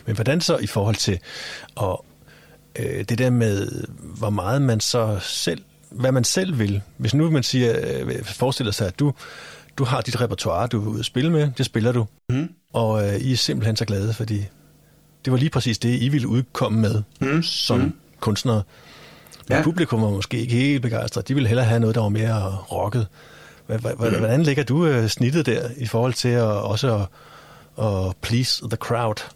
Men 0.05 0.15
hvordan 0.15 0.41
så 0.41 0.57
i 0.57 0.67
forhold 0.67 0.95
til 0.95 1.19
at, 1.81 1.97
øh, 2.79 3.05
det 3.09 3.17
der 3.17 3.29
med, 3.29 3.85
hvor 4.17 4.29
meget 4.29 4.61
man 4.61 4.79
så 4.79 5.19
selv, 5.21 5.61
hvad 5.91 6.11
man 6.11 6.23
selv 6.23 6.59
vil. 6.59 6.81
Hvis 6.97 7.13
nu 7.13 7.31
man 7.31 7.43
siger, 7.43 7.75
øh, 7.83 8.23
forestiller 8.23 8.71
sig, 8.71 8.87
at 8.87 8.99
du, 8.99 9.13
du 9.77 9.83
har 9.83 10.01
dit 10.01 10.21
repertoire, 10.21 10.67
du 10.67 10.89
vil 10.89 11.03
spille 11.03 11.31
med, 11.31 11.51
det 11.57 11.65
spiller 11.65 11.91
du. 11.91 12.07
Mm. 12.29 12.49
Og 12.73 13.07
øh, 13.07 13.15
I 13.15 13.31
er 13.31 13.37
simpelthen 13.37 13.75
så 13.75 13.85
glade, 13.85 14.13
fordi 14.13 14.45
det 15.25 15.31
var 15.31 15.37
lige 15.37 15.49
præcis 15.49 15.77
det, 15.77 16.01
I 16.01 16.09
ville 16.09 16.27
udkomme 16.27 16.79
med 16.79 17.03
mm. 17.21 17.43
som 17.43 17.79
mm. 17.79 17.93
kunstnere. 18.19 18.63
Men 19.49 19.57
ja. 19.57 19.63
publikum 19.63 20.01
var 20.01 20.09
måske 20.09 20.39
ikke 20.39 20.55
helt 20.55 20.81
begejstret. 20.81 21.27
De 21.27 21.33
ville 21.33 21.47
hellere 21.47 21.65
have 21.65 21.79
noget, 21.79 21.95
der 21.95 22.01
var 22.01 22.09
mere 22.09 22.55
rocket. 22.55 23.07
Hvordan 23.67 24.43
ligger 24.43 24.63
du 24.63 24.85
øh, 24.85 25.07
snittet 25.07 25.45
der 25.45 25.69
i 25.77 25.85
forhold 25.85 26.13
til 26.13 26.29
at 26.29 26.43
også 26.43 26.95
at, 26.95 27.85
at 27.85 28.15
please 28.21 28.63
the 28.69 28.77
crowd? 28.77 29.33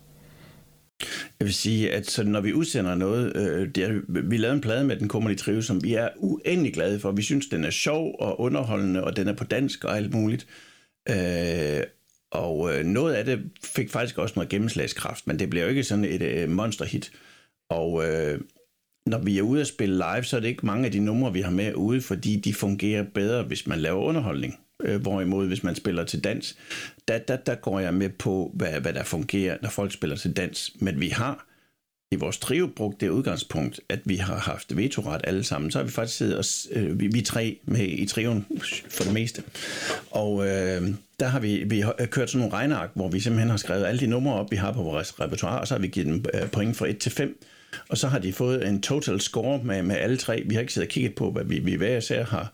Jeg 1.40 1.46
vil 1.46 1.54
sige, 1.54 1.92
at 1.92 2.10
så 2.10 2.24
når 2.24 2.42
vi 2.42 2.54
udsender 2.54 2.96
noget, 2.96 3.36
øh, 3.36 3.68
det 3.76 3.84
er, 3.84 4.00
vi 4.08 4.38
lavede 4.38 4.56
en 4.56 4.62
plade 4.62 4.84
med 4.84 4.96
den 4.96 5.08
kommerlige 5.08 5.38
trive, 5.38 5.64
som 5.64 5.84
vi 5.84 5.94
er 5.94 6.10
uendelig 6.18 6.74
glade 6.74 7.00
for. 7.00 7.12
Vi 7.12 7.22
synes, 7.22 7.46
den 7.48 7.64
er 7.64 7.70
sjov 7.70 8.16
og 8.20 8.42
underholdende, 8.42 9.04
og 9.04 9.16
den 9.16 9.28
er 9.28 9.34
på 9.34 9.44
dansk 9.44 9.84
og 9.84 9.98
alt 9.98 10.14
muligt. 10.14 10.48
Øh, 11.10 11.84
og 12.32 12.74
øh, 12.74 12.86
noget 12.86 13.14
af 13.14 13.26
det 13.26 13.40
fik 13.64 13.90
faktisk 13.90 14.18
også 14.18 14.34
noget 14.36 14.50
gennemslagskraft, 14.50 15.28
men 15.28 15.40
det 15.40 15.50
bliver 15.50 15.64
jo 15.64 15.70
ikke 15.70 15.84
sådan 15.84 16.06
et 16.06 16.22
øh, 16.22 16.50
monsterhit. 16.50 17.12
Og 17.70 18.08
øh, 18.08 18.40
når 19.06 19.18
vi 19.18 19.38
er 19.38 19.42
ude 19.42 19.62
at 19.62 19.68
spille 19.68 19.96
live, 19.96 20.24
så 20.24 20.36
er 20.36 20.40
det 20.40 20.48
ikke 20.48 20.66
mange 20.66 20.86
af 20.86 20.92
de 20.92 21.00
numre, 21.00 21.34
vi 21.34 21.42
har 21.42 21.52
med 21.52 21.74
ude, 21.74 22.02
fordi 22.02 22.36
de 22.36 22.54
fungerer 22.54 23.04
bedre, 23.04 23.44
hvis 23.44 23.68
man 23.68 23.80
laver 23.80 24.02
underholdning. 24.02 24.60
Øh, 24.84 25.02
hvorimod, 25.02 25.48
hvis 25.48 25.64
man 25.64 25.76
spiller 25.76 26.04
til 26.04 26.24
dans, 26.24 26.58
der, 27.08 27.18
der, 27.18 27.36
der 27.36 27.56
går 27.56 27.80
jeg 27.80 27.94
med 27.94 28.10
på, 28.10 28.52
hvad, 28.54 28.72
hvad 28.72 28.94
der 28.94 29.04
fungerer, 29.04 29.58
når 29.62 29.70
folk 29.70 29.94
spiller 29.94 30.16
til 30.16 30.34
dans. 30.38 30.74
Men 30.80 31.02
vi 31.02 31.08
har 31.08 31.46
i 32.12 32.16
vores 32.16 32.38
trio 32.38 32.68
brugt 32.76 33.02
det 33.02 33.10
udgangspunkt, 33.10 33.80
at 33.90 34.00
vi 34.06 34.16
har 34.16 34.36
haft 34.36 34.78
vetoret 34.78 35.22
alle 35.24 35.44
sammen. 35.44 35.72
Så 35.72 35.78
har 35.78 35.84
vi 35.84 35.92
faktisk 35.92 36.18
siddet 36.18 36.40
os, 36.40 36.68
øh, 36.72 37.00
vi, 37.00 37.08
vi 37.08 37.22
tre 37.22 37.60
med 37.66 37.88
i 37.88 38.06
trioen 38.06 38.46
for 38.90 39.04
det 39.04 39.14
meste. 39.14 39.44
Og 40.12 40.48
øh, 40.48 40.90
der 41.20 41.28
har 41.28 41.40
vi, 41.40 41.64
vi 41.64 41.80
har 41.80 41.96
øh, 42.00 42.08
kørt 42.08 42.30
sådan 42.30 42.40
nogle 42.40 42.54
regneark, 42.54 42.90
hvor 42.96 43.10
vi 43.10 43.20
simpelthen 43.20 43.50
har 43.50 43.58
skrevet 43.58 43.86
alle 43.86 44.00
de 44.00 44.08
numre 44.08 44.34
op, 44.34 44.52
vi 44.52 44.56
har 44.56 44.72
på 44.72 44.84
vores 44.84 45.20
repertoire, 45.20 45.60
og 45.62 45.68
så 45.68 45.74
har 45.74 45.82
vi 45.82 45.88
givet 45.88 46.08
dem 46.08 46.26
øh, 46.34 46.50
point 46.50 46.78
fra 46.78 46.88
1 46.88 46.98
til 46.98 47.12
5 47.12 47.44
og 47.90 47.98
så 47.98 48.08
har 48.08 48.20
de 48.20 48.34
fået 48.34 48.68
en 48.68 48.82
total 48.82 49.22
score 49.22 49.64
med, 49.64 49.84
med 49.84 49.96
alle 49.96 50.18
tre. 50.18 50.44
Vi 50.46 50.54
har 50.54 50.62
ikke 50.62 50.74
siddet 50.74 50.88
og 50.88 50.92
kigget 50.92 51.16
på, 51.16 51.32
hvad 51.32 51.44
vi, 51.44 51.60
vi 51.60 51.76
hver 51.76 51.98
især 51.98 52.26
har, 52.26 52.54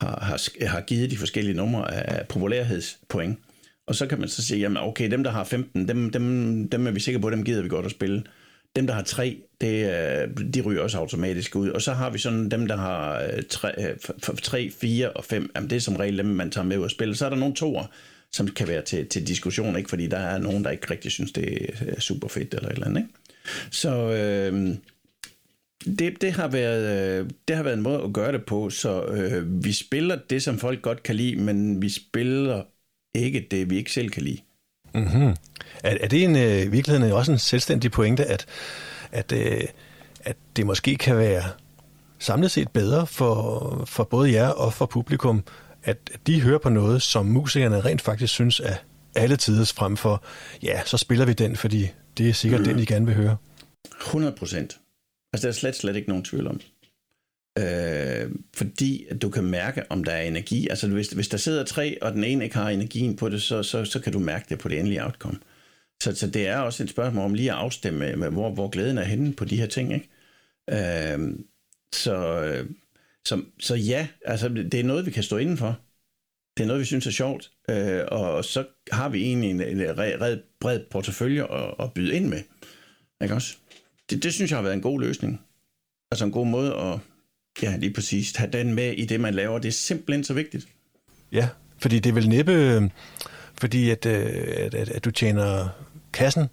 har, 0.00 0.18
har, 0.22 0.66
har 0.66 0.80
givet 0.80 1.10
de 1.10 1.16
forskellige 1.16 1.56
numre 1.56 1.94
af 1.94 2.28
populærhedspoint. 2.28 3.38
Og 3.86 3.94
så 3.94 4.06
kan 4.06 4.20
man 4.20 4.28
så 4.28 4.44
sige, 4.44 4.60
jamen 4.60 4.76
okay, 4.76 5.10
dem 5.10 5.24
der 5.24 5.30
har 5.30 5.44
15, 5.44 5.88
dem, 5.88 6.10
dem, 6.10 6.68
dem 6.68 6.86
er 6.86 6.90
vi 6.90 7.00
sikre 7.00 7.20
på, 7.20 7.30
dem 7.30 7.44
gider 7.44 7.62
vi 7.62 7.68
godt 7.68 7.86
at 7.86 7.90
spille. 7.90 8.22
Dem, 8.76 8.86
der 8.86 8.94
har 8.94 9.02
tre, 9.02 9.42
det, 9.60 9.86
øh, 9.86 10.54
de 10.54 10.60
ryger 10.60 10.82
også 10.82 10.98
automatisk 10.98 11.56
ud. 11.56 11.68
Og 11.68 11.82
så 11.82 11.92
har 11.92 12.10
vi 12.10 12.18
sådan 12.18 12.48
dem, 12.48 12.66
der 12.66 12.76
har 12.76 13.22
øh, 13.22 13.42
3, 14.42 14.70
4 14.70 15.06
øh, 15.06 15.12
og 15.16 15.24
5. 15.24 15.50
Jamen, 15.56 15.70
det 15.70 15.76
er 15.76 15.80
som 15.80 15.96
regel 15.96 16.18
dem, 16.18 16.26
man 16.26 16.50
tager 16.50 16.64
med 16.64 16.78
ud 16.78 16.84
at 16.84 16.90
spille. 16.90 17.16
Så 17.16 17.26
er 17.26 17.30
der 17.30 17.36
nogle 17.36 17.54
toer, 17.54 17.86
som 18.32 18.48
kan 18.48 18.68
være 18.68 18.82
til, 18.82 19.06
til 19.06 19.28
diskussion, 19.28 19.76
ikke? 19.76 19.88
fordi 19.88 20.06
der 20.06 20.18
er 20.18 20.38
nogen, 20.38 20.64
der 20.64 20.70
ikke 20.70 20.90
rigtig 20.90 21.12
synes, 21.12 21.32
det 21.32 21.70
er 21.80 22.00
super 22.00 22.28
fedt 22.28 22.54
eller 22.54 22.68
et 22.68 22.72
eller 22.72 22.86
andet. 22.86 23.00
Ikke? 23.00 23.12
Så 23.70 23.90
øh, 23.90 24.76
det, 25.98 26.20
det, 26.20 26.32
har 26.32 26.48
været, 26.48 27.18
øh, 27.20 27.30
det 27.48 27.56
har 27.56 27.62
været 27.62 27.76
en 27.76 27.82
måde 27.82 28.02
at 28.02 28.12
gøre 28.12 28.32
det 28.32 28.44
på, 28.46 28.70
så 28.70 29.04
øh, 29.04 29.64
vi 29.64 29.72
spiller 29.72 30.18
det, 30.30 30.42
som 30.42 30.58
folk 30.58 30.82
godt 30.82 31.02
kan 31.02 31.14
lide, 31.14 31.36
men 31.36 31.82
vi 31.82 31.88
spiller 31.88 32.62
ikke 33.14 33.46
det, 33.50 33.70
vi 33.70 33.76
ikke 33.76 33.92
selv 33.92 34.10
kan 34.10 34.22
lide. 34.22 34.38
Mm-hmm. 34.94 35.34
Er, 35.84 35.96
er 36.00 36.08
det 36.08 36.24
en, 36.24 36.36
øh, 36.36 36.62
i 36.62 36.68
virkeligheden 36.68 37.12
også 37.12 37.32
en 37.32 37.38
selvstændig 37.38 37.92
pointe, 37.92 38.24
at, 38.24 38.46
at, 39.12 39.32
øh, 39.32 39.60
at 40.20 40.36
det 40.56 40.66
måske 40.66 40.96
kan 40.96 41.16
være 41.16 41.42
samlet 42.18 42.50
set 42.50 42.68
bedre 42.68 43.06
for, 43.06 43.84
for 43.86 44.04
både 44.04 44.32
jer 44.32 44.48
og 44.48 44.72
for 44.72 44.86
publikum, 44.86 45.44
at 45.84 45.96
de 46.26 46.40
hører 46.40 46.58
på 46.58 46.68
noget, 46.68 47.02
som 47.02 47.26
musikerne 47.26 47.80
rent 47.80 48.02
faktisk 48.02 48.32
synes 48.32 48.60
er 48.60 48.74
alle 49.16 49.36
tiders 49.36 49.72
frem 49.72 49.96
for, 49.96 50.24
ja, 50.62 50.82
så 50.84 50.96
spiller 50.96 51.26
vi 51.26 51.32
den, 51.32 51.56
fordi 51.56 51.88
det 52.18 52.28
er 52.28 52.32
sikkert 52.32 52.60
mm. 52.60 52.66
den, 52.66 52.78
I 52.78 52.84
gerne 52.84 53.06
vil 53.06 53.14
høre. 53.14 53.36
100 54.00 54.36
procent. 54.36 54.78
Altså, 55.32 55.46
der 55.46 55.52
er 55.52 55.56
slet, 55.56 55.76
slet 55.76 55.96
ikke 55.96 56.08
nogen 56.08 56.24
tvivl 56.24 56.46
om. 56.46 56.60
Øh, 57.58 58.30
fordi 58.54 59.06
at 59.10 59.22
du 59.22 59.30
kan 59.30 59.44
mærke, 59.44 59.82
om 59.90 60.04
der 60.04 60.12
er 60.12 60.22
energi. 60.22 60.68
Altså, 60.68 60.88
hvis, 60.88 61.08
hvis 61.08 61.28
der 61.28 61.36
sidder 61.36 61.64
tre, 61.64 62.02
og 62.02 62.12
den 62.12 62.24
ene 62.24 62.44
ikke 62.44 62.56
har 62.56 62.68
energien 62.70 63.16
på 63.16 63.28
det, 63.28 63.42
så, 63.42 63.62
så, 63.62 63.84
så 63.84 64.00
kan 64.00 64.12
du 64.12 64.18
mærke 64.18 64.46
det 64.48 64.58
på 64.58 64.68
det 64.68 64.78
endelige 64.78 65.04
outcome. 65.04 65.38
Så, 66.02 66.14
så 66.14 66.26
det 66.26 66.46
er 66.46 66.58
også 66.58 66.82
et 66.82 66.90
spørgsmål 66.90 67.24
om 67.24 67.34
lige 67.34 67.52
at 67.52 67.56
afstemme, 67.58 68.16
med, 68.16 68.30
hvor, 68.30 68.50
hvor 68.50 68.68
glæden 68.68 68.98
er 68.98 69.04
henne 69.04 69.32
på 69.34 69.44
de 69.44 69.56
her 69.56 69.66
ting. 69.66 69.94
Ikke? 69.94 70.08
Øh, 70.70 71.34
Så, 71.92 72.42
øh, 72.44 72.70
så, 73.24 73.42
så 73.60 73.74
ja, 73.74 74.08
altså 74.24 74.48
det 74.48 74.74
er 74.74 74.84
noget, 74.84 75.06
vi 75.06 75.10
kan 75.10 75.22
stå 75.22 75.36
indenfor. 75.36 75.78
Det 76.56 76.62
er 76.62 76.66
noget, 76.66 76.80
vi 76.80 76.84
synes 76.84 77.06
er 77.06 77.10
sjovt. 77.10 77.50
Øh, 77.70 78.02
og 78.08 78.44
så 78.44 78.64
har 78.92 79.08
vi 79.08 79.22
egentlig 79.22 79.50
en, 79.50 79.60
en 79.60 79.98
red, 79.98 80.38
bred 80.60 80.80
portefølje 80.90 81.52
at, 81.52 81.74
at 81.80 81.92
byde 81.92 82.14
ind 82.14 82.28
med. 82.28 82.42
Ikke 83.22 83.34
også? 83.34 83.56
Det, 84.10 84.22
det 84.22 84.34
synes 84.34 84.50
jeg 84.50 84.58
har 84.58 84.62
været 84.62 84.74
en 84.74 84.80
god 84.80 85.00
løsning. 85.00 85.40
Altså 86.10 86.24
en 86.24 86.32
god 86.32 86.46
måde 86.46 86.74
at, 86.74 86.98
ja, 87.62 87.76
lige 87.76 87.92
præcis, 87.92 88.36
have 88.36 88.50
den 88.50 88.74
med 88.74 88.92
i 88.92 89.04
det, 89.04 89.20
man 89.20 89.34
laver. 89.34 89.58
Det 89.58 89.68
er 89.68 89.72
simpelthen 89.72 90.24
så 90.24 90.34
vigtigt. 90.34 90.68
Ja, 91.32 91.48
fordi 91.78 91.98
det 91.98 92.10
er 92.10 92.14
vel 92.14 92.28
næppe, 92.28 92.52
øh, 92.52 92.82
fordi 93.60 93.90
at, 93.90 94.06
øh, 94.06 94.26
at, 94.56 94.74
at, 94.74 94.88
at 94.88 95.04
du 95.04 95.10
tjener 95.10 95.68
kassen 96.12 96.46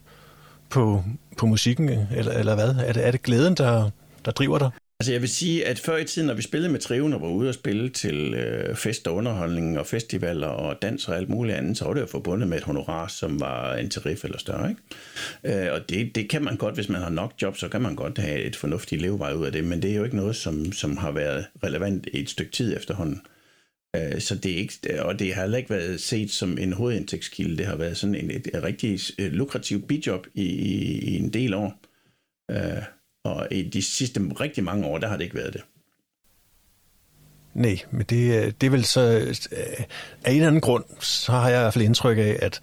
på, 0.69 1.03
på 1.37 1.45
musikken, 1.45 1.89
eller, 1.89 2.31
eller 2.31 2.55
hvad? 2.55 2.75
Er 2.75 2.93
det, 2.93 3.07
er 3.07 3.11
det 3.11 3.23
glæden, 3.23 3.55
der, 3.55 3.89
der 4.25 4.31
driver 4.31 4.59
dig? 4.59 4.69
Altså 4.99 5.11
jeg 5.11 5.21
vil 5.21 5.29
sige, 5.29 5.67
at 5.67 5.79
før 5.79 5.97
i 5.97 6.05
tiden, 6.05 6.27
når 6.27 6.33
vi 6.33 6.41
spillede 6.41 6.71
med 6.71 6.79
Triven 6.79 7.13
og 7.13 7.21
var 7.21 7.27
ude 7.27 7.49
og 7.49 7.53
spille 7.53 7.89
til 7.89 8.33
øh, 8.33 8.75
fest 8.75 9.07
og 9.07 9.15
underholdning 9.15 9.79
og 9.79 9.87
festivaler 9.87 10.47
og 10.47 10.81
dans 10.81 11.07
og 11.07 11.17
alt 11.17 11.29
muligt 11.29 11.57
andet, 11.57 11.77
så 11.77 11.85
var 11.85 11.93
det 11.93 12.01
jo 12.01 12.05
forbundet 12.05 12.47
med 12.49 12.57
et 12.57 12.63
honorar, 12.63 13.07
som 13.07 13.39
var 13.39 13.75
en 13.75 13.89
tarif 13.89 14.23
eller 14.25 14.37
større. 14.37 14.69
Ikke? 14.69 15.65
Øh, 15.65 15.73
og 15.73 15.89
det, 15.89 16.15
det 16.15 16.29
kan 16.29 16.43
man 16.43 16.57
godt, 16.57 16.75
hvis 16.75 16.89
man 16.89 17.01
har 17.01 17.09
nok 17.09 17.33
job, 17.41 17.57
så 17.57 17.69
kan 17.69 17.81
man 17.81 17.95
godt 17.95 18.17
have 18.17 18.39
et 18.39 18.55
fornuftigt 18.55 19.01
levevej 19.01 19.33
ud 19.33 19.45
af 19.45 19.51
det, 19.51 19.63
men 19.63 19.81
det 19.81 19.91
er 19.91 19.95
jo 19.95 20.03
ikke 20.03 20.15
noget, 20.15 20.35
som, 20.35 20.71
som 20.71 20.97
har 20.97 21.11
været 21.11 21.45
relevant 21.63 22.07
i 22.13 22.19
et 22.21 22.29
stykke 22.29 22.51
tid 22.51 22.77
efterhånden. 22.77 23.21
Øh, 23.95 24.21
så 24.21 24.35
det 24.35 24.51
er 24.51 24.57
ikke, 24.57 25.03
og 25.03 25.19
det 25.19 25.33
har 25.33 25.41
heller 25.41 25.57
ikke 25.57 25.69
været 25.69 26.01
set 26.01 26.31
som 26.31 26.57
en 26.57 26.73
hovedindtægtskilde. 26.73 27.57
Det 27.57 27.65
har 27.65 27.75
været 27.75 27.97
sådan 27.97 28.15
en, 28.15 28.31
et, 28.31 28.47
et 28.53 28.63
rigtig 28.63 28.99
øh, 29.19 29.31
lukrativt 29.31 29.87
bidjob 29.87 30.27
i, 30.33 30.43
i, 30.43 30.99
i 30.99 31.15
en 31.15 31.29
del 31.33 31.53
år. 31.53 31.81
Øh, 32.51 32.83
og 33.23 33.47
i 33.51 33.69
de 33.69 33.81
sidste 33.81 34.21
rigtig 34.39 34.63
mange 34.63 34.85
år, 34.85 34.97
der 34.97 35.07
har 35.07 35.17
det 35.17 35.23
ikke 35.23 35.35
været 35.35 35.53
det. 35.53 35.61
Nej, 37.53 37.79
men 37.91 38.05
det, 38.09 38.61
det 38.61 38.67
er 38.67 38.71
vel 38.71 38.85
så... 38.85 39.01
Af 40.23 40.31
en 40.31 40.35
eller 40.35 40.47
anden 40.47 40.61
grund, 40.61 40.83
så 40.99 41.31
har 41.31 41.49
jeg 41.49 41.59
i 41.59 41.61
hvert 41.61 41.73
fald 41.73 41.85
indtryk 41.85 42.17
af, 42.17 42.37
at, 42.41 42.61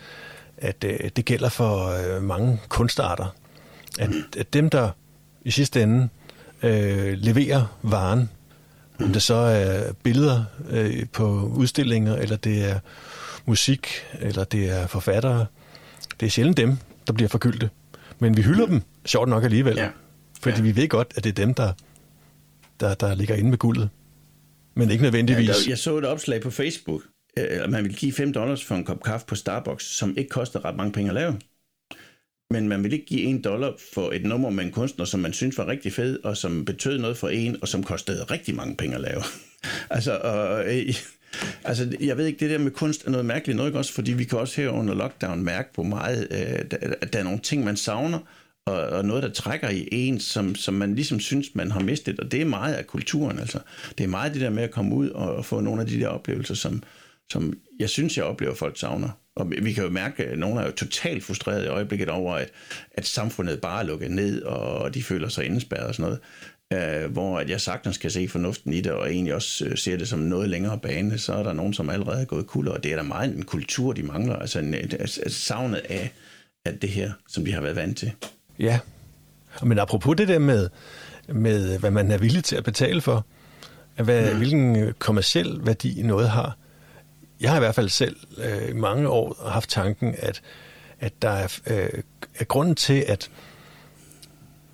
at 0.59 0.83
det 1.17 1.25
gælder 1.25 1.49
for 1.49 2.21
mange 2.21 2.61
kunstarter. 2.69 3.35
At, 3.99 4.11
at 4.39 4.53
dem, 4.53 4.71
der 4.71 4.91
i 5.43 5.51
sidste 5.51 5.83
ende 5.83 6.09
øh, 6.63 7.13
leverer 7.13 7.79
varen, 7.83 8.31
om 9.01 9.13
det 9.13 9.23
så 9.23 9.35
er 9.35 9.93
billeder 9.93 10.45
øh, 10.71 11.07
på 11.13 11.53
udstillinger, 11.55 12.17
eller 12.17 12.37
det 12.37 12.71
er 12.71 12.79
musik, 13.47 13.87
eller 14.21 14.45
det 14.45 14.71
er 14.71 14.87
forfattere. 14.87 15.47
Det 16.21 16.27
er 16.27 16.31
sjældent 16.31 16.57
dem, 16.57 16.79
der 17.07 17.13
bliver 17.13 17.29
forkyldte. 17.29 17.71
Men 18.19 18.37
vi 18.37 18.43
hylder 18.43 18.67
dem, 18.67 18.83
sjovt 19.07 19.29
nok 19.29 19.45
alligevel. 19.45 19.77
Ja. 19.77 19.89
Fordi 20.41 20.57
ja. 20.57 20.63
vi 20.63 20.77
ved 20.77 20.89
godt, 20.89 21.13
at 21.17 21.25
det 21.25 21.31
er 21.31 21.45
dem, 21.45 21.55
der, 21.55 21.73
der, 22.81 22.95
der 22.95 23.15
ligger 23.15 23.35
inde 23.35 23.51
med 23.51 23.59
guldet. 23.59 23.91
Men 24.75 24.91
ikke 24.91 25.03
nødvendigvis. 25.03 25.49
Ja, 25.49 25.53
der, 25.53 25.69
jeg 25.69 25.79
så 25.79 25.99
et 25.99 26.05
opslag 26.05 26.41
på 26.43 26.51
Facebook, 26.51 27.03
at 27.37 27.71
man 27.71 27.85
vil 27.85 27.95
give 27.95 28.13
5 28.13 28.33
dollars 28.33 28.65
for 28.65 28.75
en 28.75 28.85
kop 28.85 29.03
kaffe 29.03 29.27
på 29.27 29.35
Starbucks, 29.35 29.85
som 29.85 30.15
ikke 30.17 30.29
koster 30.29 30.65
ret 30.65 30.77
mange 30.77 30.93
penge 30.93 31.11
at 31.11 31.15
lave. 31.15 31.39
Men 32.51 32.69
man 32.69 32.85
vil 32.85 32.93
ikke 32.93 33.07
give 33.07 33.39
1 33.39 33.45
dollar 33.45 33.73
for 33.95 34.11
et 34.13 34.25
nummer 34.25 34.51
med 34.51 34.65
en 34.65 34.73
kunstner, 34.73 35.05
som 35.05 35.21
man 35.21 35.33
synes 35.33 35.59
var 35.59 35.67
rigtig 35.67 35.93
fed, 35.93 36.19
og 36.25 36.37
som 36.37 36.65
betød 36.65 36.99
noget 36.99 37.17
for 37.17 37.29
en, 37.29 37.57
og 37.63 37.69
som 37.69 37.85
kostede 37.85 38.25
rigtig 38.25 38.55
mange 38.55 38.77
penge 38.77 38.95
at 38.95 39.01
lave. 39.01 39.23
altså, 39.91 40.19
og, 40.19 40.65
øh, 40.77 40.95
altså, 41.65 41.97
jeg 42.01 42.17
ved 42.17 42.27
ikke, 42.27 42.39
det 42.39 42.51
der 42.51 42.59
med 42.59 42.71
kunst 42.71 43.07
er 43.07 43.11
noget 43.11 43.27
mærkeligt 43.27 43.57
noget, 43.57 43.69
ikke 43.69 43.79
også? 43.79 43.93
Fordi 43.93 44.13
vi 44.13 44.25
kan 44.25 44.39
også 44.39 44.61
her 44.61 44.69
under 44.69 44.95
lockdown 44.95 45.43
mærke 45.45 45.73
på 45.75 45.83
meget, 45.83 46.29
øh, 46.31 46.79
at 47.01 47.13
der 47.13 47.19
er 47.19 47.23
nogle 47.23 47.39
ting, 47.39 47.65
man 47.65 47.77
savner, 47.77 48.19
og, 48.67 48.81
og 48.81 49.05
noget, 49.05 49.23
der 49.23 49.31
trækker 49.31 49.69
i 49.69 49.89
en, 49.93 50.21
som, 50.21 50.55
som 50.55 50.75
man 50.75 50.95
ligesom 50.95 51.21
synes, 51.21 51.55
man 51.55 51.71
har 51.71 51.81
mistet. 51.81 52.21
Og 52.21 52.33
det 52.33 52.41
er 52.41 52.45
meget 52.45 52.75
af 52.75 52.87
kulturen. 52.87 53.39
Altså. 53.39 53.59
Det 53.99 54.05
er 54.05 54.09
meget 54.09 54.33
det 54.33 54.41
der 54.41 54.51
med 54.51 54.63
at 54.63 54.71
komme 54.71 54.95
ud 54.95 55.11
og, 55.11 55.35
og 55.35 55.45
få 55.45 55.61
nogle 55.61 55.81
af 55.81 55.87
de 55.87 56.01
der 56.01 56.09
oplevelser, 56.09 56.55
som, 56.55 56.83
som 57.31 57.55
jeg 57.79 57.89
synes, 57.89 58.17
jeg 58.17 58.25
oplever, 58.25 58.55
folk 58.55 58.79
savner. 58.79 59.09
Og 59.37 59.51
vi 59.63 59.73
kan 59.73 59.85
jo 59.85 59.91
mærke, 59.91 60.25
at 60.25 60.39
nogle 60.39 60.61
er 60.61 60.67
jo 60.67 60.73
totalt 60.73 61.25
frustrerede 61.25 61.65
i 61.65 61.69
øjeblikket 61.69 62.09
over, 62.09 62.35
at, 62.35 62.51
at 62.93 63.07
samfundet 63.07 63.61
bare 63.61 63.81
er 63.81 63.87
lukket 63.87 64.11
ned, 64.11 64.43
og 64.43 64.95
de 64.95 65.03
føler 65.03 65.29
sig 65.29 65.45
indespærret 65.45 65.87
og 65.87 65.95
sådan 65.95 66.03
noget. 66.03 66.21
Uh, 66.75 67.13
hvor 67.13 67.39
at 67.39 67.51
jeg 67.51 67.61
sagtens 67.61 67.99
kan 67.99 68.11
se 68.11 68.29
fornuften 68.29 68.73
i 68.73 68.81
det, 68.81 68.93
og 68.93 69.13
egentlig 69.13 69.35
også 69.35 69.65
uh, 69.65 69.73
ser 69.75 69.97
det 69.97 70.09
som 70.09 70.19
noget 70.19 70.49
længere 70.49 70.79
bane, 70.79 71.19
så 71.19 71.33
er 71.33 71.43
der 71.43 71.53
nogen, 71.53 71.75
som 71.75 71.91
allerede 71.91 72.21
er 72.21 72.25
gået 72.25 72.47
kul, 72.47 72.69
og 72.69 72.85
det 72.85 72.93
er 72.93 72.97
der 72.97 73.03
meget 73.03 73.37
en 73.37 73.43
kultur, 73.43 73.93
de 73.93 74.03
mangler, 74.03 74.37
altså 74.37 74.59
en, 74.59 74.75
altså 74.75 75.21
savnet 75.29 75.79
af, 75.89 76.13
af 76.65 76.79
det 76.79 76.91
her, 76.91 77.13
som 77.29 77.47
vi 77.47 77.51
har 77.51 77.61
været 77.61 77.77
vant 77.77 77.99
til. 77.99 78.13
Ja, 78.61 78.79
men 79.63 79.79
apropos 79.79 80.17
det 80.17 80.29
der 80.29 80.39
med, 80.39 80.69
med 81.29 81.79
hvad 81.79 81.91
man 81.91 82.11
er 82.11 82.19
villig 82.19 82.45
til 82.45 82.57
at 82.57 82.65
betale 82.65 83.01
for, 83.01 83.27
hvad, 83.97 84.33
mm. 84.33 84.39
hvilken 84.39 84.95
kommersiel 84.99 85.67
værdi 85.67 86.03
noget 86.03 86.31
har. 86.31 86.57
Jeg 87.41 87.51
har 87.51 87.57
i 87.57 87.61
hvert 87.61 87.75
fald 87.75 87.89
selv 87.89 88.17
øh, 88.39 88.71
i 88.71 88.73
mange 88.73 89.09
år 89.09 89.49
haft 89.49 89.71
tanken, 89.71 90.15
at, 90.19 90.43
at 91.01 91.23
der 91.23 91.31
er, 91.31 91.59
øh, 91.67 92.03
er 92.35 92.45
grunden 92.45 92.75
til, 92.75 93.05
at, 93.09 93.31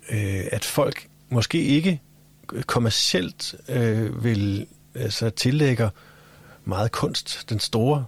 øh, 0.09 0.45
at 0.51 0.65
folk 0.65 1.07
måske 1.29 1.61
ikke 1.61 2.01
kommercielt 2.61 3.55
øh, 3.69 4.23
vil 4.23 4.67
altså, 4.95 5.29
tillægger 5.29 5.89
meget 6.65 6.91
kunst 6.91 7.49
den 7.49 7.59
store 7.59 8.05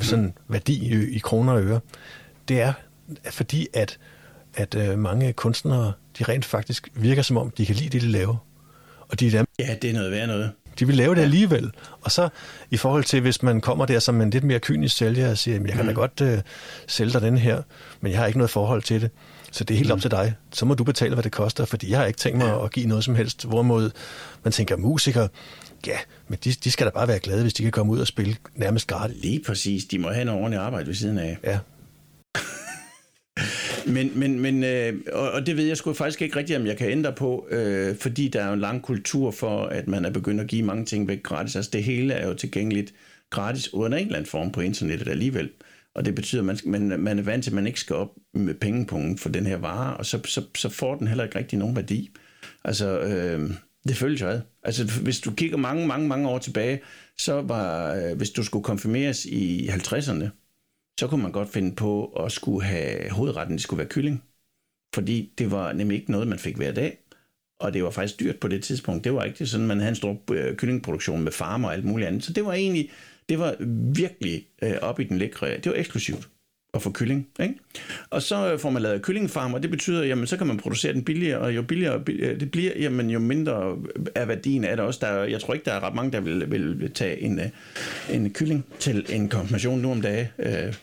sådan, 0.00 0.34
værdi 0.48 0.94
i, 0.94 1.16
i 1.16 1.18
kroner 1.18 1.52
og 1.52 1.62
øre, 1.62 1.80
det 2.48 2.60
er 2.60 2.72
fordi, 3.30 3.66
at 3.74 3.98
at 4.58 4.74
øh, 4.74 4.98
mange 4.98 5.32
kunstnere, 5.32 5.92
de 6.18 6.24
rent 6.24 6.44
faktisk 6.44 6.88
virker 6.94 7.22
som 7.22 7.36
om, 7.36 7.50
de 7.50 7.66
kan 7.66 7.74
lide 7.74 7.88
det, 7.88 8.02
de 8.02 8.08
laver. 8.08 8.36
Og 9.08 9.20
de 9.20 9.26
er 9.26 9.30
dem, 9.30 9.46
ja, 9.58 9.76
det 9.82 9.90
er 9.90 9.94
noget 9.94 10.10
værd 10.10 10.26
noget. 10.26 10.50
De 10.78 10.86
vil 10.86 10.96
lave 10.96 11.14
det 11.14 11.20
alligevel. 11.20 11.70
Og 12.00 12.10
så 12.10 12.28
i 12.70 12.76
forhold 12.76 13.04
til, 13.04 13.20
hvis 13.20 13.42
man 13.42 13.60
kommer 13.60 13.86
der 13.86 13.98
som 13.98 14.20
en 14.20 14.30
lidt 14.30 14.44
mere 14.44 14.58
kynisk 14.58 14.96
sælger 14.96 15.30
og 15.30 15.38
siger, 15.38 15.60
jeg 15.60 15.72
kan 15.72 15.80
mm. 15.80 15.86
da 15.86 15.92
godt 15.92 16.20
øh, 16.20 16.38
sælge 16.86 17.12
dig 17.12 17.20
den 17.20 17.38
her, 17.38 17.62
men 18.00 18.12
jeg 18.12 18.20
har 18.20 18.26
ikke 18.26 18.38
noget 18.38 18.50
forhold 18.50 18.82
til 18.82 19.00
det. 19.00 19.10
Så 19.52 19.64
det 19.64 19.74
er 19.74 19.78
helt 19.78 19.88
mm. 19.88 19.92
op 19.92 20.00
til 20.00 20.10
dig. 20.10 20.34
Så 20.52 20.66
må 20.66 20.74
du 20.74 20.84
betale, 20.84 21.14
hvad 21.14 21.24
det 21.24 21.32
koster, 21.32 21.64
fordi 21.64 21.90
jeg 21.90 21.98
har 21.98 22.06
ikke 22.06 22.18
tænkt 22.18 22.38
mig 22.38 22.46
ja. 22.46 22.64
at 22.64 22.72
give 22.72 22.86
noget 22.86 23.04
som 23.04 23.14
helst. 23.14 23.44
Hvorimod 23.44 23.90
man 24.44 24.52
tænker, 24.52 24.76
musikere, 24.76 25.28
ja, 25.86 25.96
men 26.28 26.38
de, 26.44 26.52
de 26.52 26.70
skal 26.70 26.86
da 26.86 26.90
bare 26.90 27.08
være 27.08 27.18
glade, 27.18 27.42
hvis 27.42 27.54
de 27.54 27.62
kan 27.62 27.72
komme 27.72 27.92
ud 27.92 27.98
og 27.98 28.06
spille 28.06 28.36
nærmest 28.54 28.86
gratis. 28.86 29.16
Lige 29.22 29.40
præcis. 29.46 29.84
De 29.84 29.98
må 29.98 30.08
have 30.08 30.22
en 30.22 30.28
ordentlig 30.28 30.60
arbejde 30.60 30.86
ved 30.86 30.94
siden 30.94 31.18
af. 31.18 31.38
Ja, 31.44 31.58
men, 33.86 34.18
men, 34.18 34.40
men 34.40 34.64
øh, 34.64 34.94
og 35.12 35.30
og 35.30 35.46
det 35.46 35.56
ved 35.56 35.64
jeg 35.64 35.76
sgu 35.76 35.92
faktisk 35.92 36.22
ikke 36.22 36.36
rigtigt, 36.36 36.58
om 36.58 36.66
jeg 36.66 36.76
kan 36.76 36.90
ændre 36.90 37.12
på, 37.12 37.48
øh, 37.50 37.96
fordi 37.96 38.28
der 38.28 38.42
er 38.42 38.46
jo 38.46 38.52
en 38.52 38.60
lang 38.60 38.82
kultur 38.82 39.30
for, 39.30 39.64
at 39.64 39.88
man 39.88 40.04
er 40.04 40.10
begyndt 40.10 40.40
at 40.40 40.46
give 40.46 40.62
mange 40.62 40.84
ting 40.84 41.08
væk 41.08 41.22
gratis. 41.22 41.56
Altså 41.56 41.70
det 41.70 41.84
hele 41.84 42.14
er 42.14 42.28
jo 42.28 42.34
tilgængeligt 42.34 42.94
gratis 43.30 43.74
under 43.74 43.98
en 43.98 44.04
eller 44.04 44.16
anden 44.16 44.30
form 44.30 44.52
på 44.52 44.60
internettet 44.60 45.08
alligevel. 45.08 45.50
Og 45.94 46.04
det 46.04 46.14
betyder, 46.14 46.42
at 46.42 46.64
man, 46.64 46.88
man, 46.88 47.00
man 47.00 47.18
er 47.18 47.22
vant 47.22 47.44
til, 47.44 47.50
at 47.50 47.54
man 47.54 47.66
ikke 47.66 47.80
skal 47.80 47.96
op 47.96 48.10
med 48.34 48.54
pengepunkten 48.54 49.18
for 49.18 49.28
den 49.28 49.46
her 49.46 49.56
vare, 49.56 49.96
og 49.96 50.06
så, 50.06 50.20
så, 50.24 50.42
så 50.54 50.68
får 50.68 50.94
den 50.94 51.08
heller 51.08 51.24
ikke 51.24 51.38
rigtig 51.38 51.58
nogen 51.58 51.76
værdi. 51.76 52.10
Altså, 52.64 53.00
øh, 53.00 53.50
det 53.88 53.96
føles 53.96 54.20
jo 54.20 54.28
ad. 54.28 54.40
Altså, 54.62 54.84
hvis 55.02 55.20
du 55.20 55.30
kigger 55.30 55.56
mange, 55.56 55.86
mange, 55.86 56.08
mange 56.08 56.28
år 56.28 56.38
tilbage, 56.38 56.80
så 57.18 57.42
var, 57.42 57.94
øh, 57.94 58.16
hvis 58.16 58.30
du 58.30 58.42
skulle 58.42 58.64
konfirmeres 58.64 59.24
i 59.24 59.68
50'erne, 59.68 60.28
så 60.98 61.06
kunne 61.06 61.22
man 61.22 61.32
godt 61.32 61.48
finde 61.48 61.76
på 61.76 62.06
at 62.06 62.32
skulle 62.32 62.64
have 62.64 63.10
hovedretten, 63.10 63.54
det 63.56 63.62
skulle 63.62 63.78
være 63.78 63.88
kylling. 63.88 64.22
Fordi 64.94 65.32
det 65.38 65.50
var 65.50 65.72
nemlig 65.72 65.98
ikke 65.98 66.10
noget, 66.10 66.28
man 66.28 66.38
fik 66.38 66.56
hver 66.56 66.72
dag. 66.72 66.98
Og 67.60 67.74
det 67.74 67.84
var 67.84 67.90
faktisk 67.90 68.20
dyrt 68.20 68.40
på 68.40 68.48
det 68.48 68.64
tidspunkt. 68.64 69.04
Det 69.04 69.14
var 69.14 69.24
ikke 69.24 69.46
sådan, 69.46 69.66
man 69.66 69.78
havde 69.78 69.88
en 69.88 69.96
stor 69.96 70.22
øh, 70.30 70.56
kyllingproduktion 70.56 71.22
med 71.22 71.32
farmer 71.32 71.68
og 71.68 71.74
alt 71.74 71.84
muligt 71.84 72.08
andet. 72.08 72.24
Så 72.24 72.32
det 72.32 72.44
var 72.44 72.52
egentlig, 72.52 72.90
det 73.28 73.38
var 73.38 73.56
virkelig 73.94 74.46
øh, 74.62 74.76
op 74.82 75.00
i 75.00 75.04
den 75.04 75.18
lækre. 75.18 75.56
Det 75.56 75.66
var 75.66 75.74
eksklusivt 75.74 76.28
at 76.74 76.82
få 76.82 76.92
kylling. 76.92 77.28
Ikke? 77.40 77.54
Og 78.10 78.22
så 78.22 78.52
øh, 78.52 78.58
får 78.58 78.70
man 78.70 78.82
lavet 78.82 79.02
kyllingfarm, 79.02 79.54
og 79.54 79.62
det 79.62 79.70
betyder, 79.70 80.04
jamen 80.04 80.26
så 80.26 80.36
kan 80.36 80.46
man 80.46 80.56
producere 80.56 80.92
den 80.92 81.04
billigere, 81.04 81.38
og 81.38 81.56
jo 81.56 81.62
billigere 81.62 82.02
øh, 82.08 82.40
det 82.40 82.50
bliver, 82.50 82.72
jamen 82.76 83.10
jo 83.10 83.18
mindre 83.18 83.76
øh, 83.96 84.06
er 84.14 84.24
værdien 84.24 84.64
af 84.64 84.76
det 84.76 84.86
også. 84.86 85.00
Der, 85.02 85.24
jeg 85.24 85.40
tror 85.40 85.54
ikke, 85.54 85.64
der 85.64 85.72
er 85.72 85.80
ret 85.80 85.94
mange, 85.94 86.12
der 86.12 86.20
vil, 86.20 86.50
vil 86.50 86.92
tage 86.94 87.20
en, 87.20 87.40
en 88.10 88.30
kylling 88.32 88.64
til 88.78 89.06
en 89.08 89.28
konfirmation 89.28 89.80
nu 89.80 89.90
om 89.90 90.02
dagen. 90.02 90.26
Øh, 90.38 90.74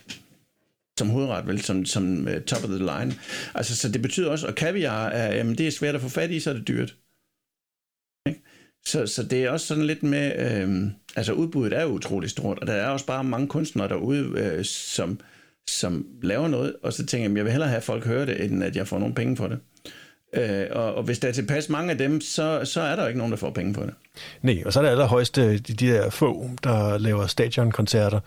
som 1.00 1.10
hovedret, 1.10 1.48
vel, 1.48 1.62
som, 1.62 1.86
som 1.86 2.28
uh, 2.28 2.42
top 2.42 2.64
of 2.64 2.70
the 2.70 2.78
line. 2.78 3.14
Altså, 3.56 3.76
så 3.76 3.90
det 3.90 4.02
betyder 4.02 4.32
også, 4.32 4.48
at 4.48 4.56
kaviar, 4.56 5.08
er, 5.08 5.36
jamen, 5.36 5.58
det 5.58 5.68
er 5.68 5.72
svært 5.72 5.96
at 5.96 6.02
få 6.02 6.10
fat 6.10 6.32
i, 6.32 6.40
så 6.40 6.50
er 6.50 6.54
det 6.54 6.68
dyrt. 6.68 6.96
Ikke? 8.28 8.42
Så, 8.86 9.08
så 9.08 9.24
det 9.24 9.44
er 9.44 9.50
også 9.50 9.68
sådan 9.68 9.86
lidt 9.86 10.04
med, 10.04 10.32
øh, 10.38 10.92
altså 11.16 11.34
udbuddet 11.34 11.78
er 11.78 11.84
jo 11.84 11.90
utrolig 11.90 12.30
stort, 12.30 12.60
og 12.60 12.68
der 12.68 12.74
er 12.74 12.88
også 12.88 13.06
bare 13.06 13.24
mange 13.24 13.48
kunstnere 13.48 13.88
derude, 13.88 14.20
øh, 14.38 14.66
som, 14.66 15.20
som 15.70 16.06
laver 16.22 16.48
noget, 16.48 16.76
og 16.84 16.94
så 16.94 17.06
tænker 17.06 17.30
jeg, 17.30 17.38
jeg 17.38 17.46
vil 17.46 17.52
hellere 17.52 17.70
have, 17.70 17.78
at 17.78 17.84
folk 17.84 18.06
hører 18.06 18.26
det, 18.26 18.44
end 18.44 18.64
at 18.64 18.76
jeg 18.76 18.88
får 18.88 19.00
nogle 19.00 19.16
penge 19.16 19.38
for 19.38 19.48
det. 19.48 19.60
Øh, 20.34 20.68
og, 20.72 20.96
og 20.96 21.04
hvis 21.04 21.20
der 21.20 21.28
er 21.28 21.32
tilpas 21.32 21.70
mange 21.70 21.92
af 21.92 21.98
dem, 21.98 22.22
så, 22.22 22.62
så 22.64 22.82
er 22.82 22.96
der 22.96 23.08
ikke 23.08 23.18
nogen, 23.18 23.32
der 23.32 23.38
får 23.38 23.50
penge 23.50 23.74
for 23.74 23.82
det. 23.82 23.94
Nej, 24.42 24.64
og 24.66 24.74
så 24.74 24.80
er 24.80 24.84
det 24.84 24.90
allerhøjeste 24.90 25.52
de, 25.52 25.58
de 25.58 25.88
der 25.88 26.10
få, 26.10 26.50
der 26.64 26.98
laver 26.98 27.28
stadionkoncerter, 27.28 28.20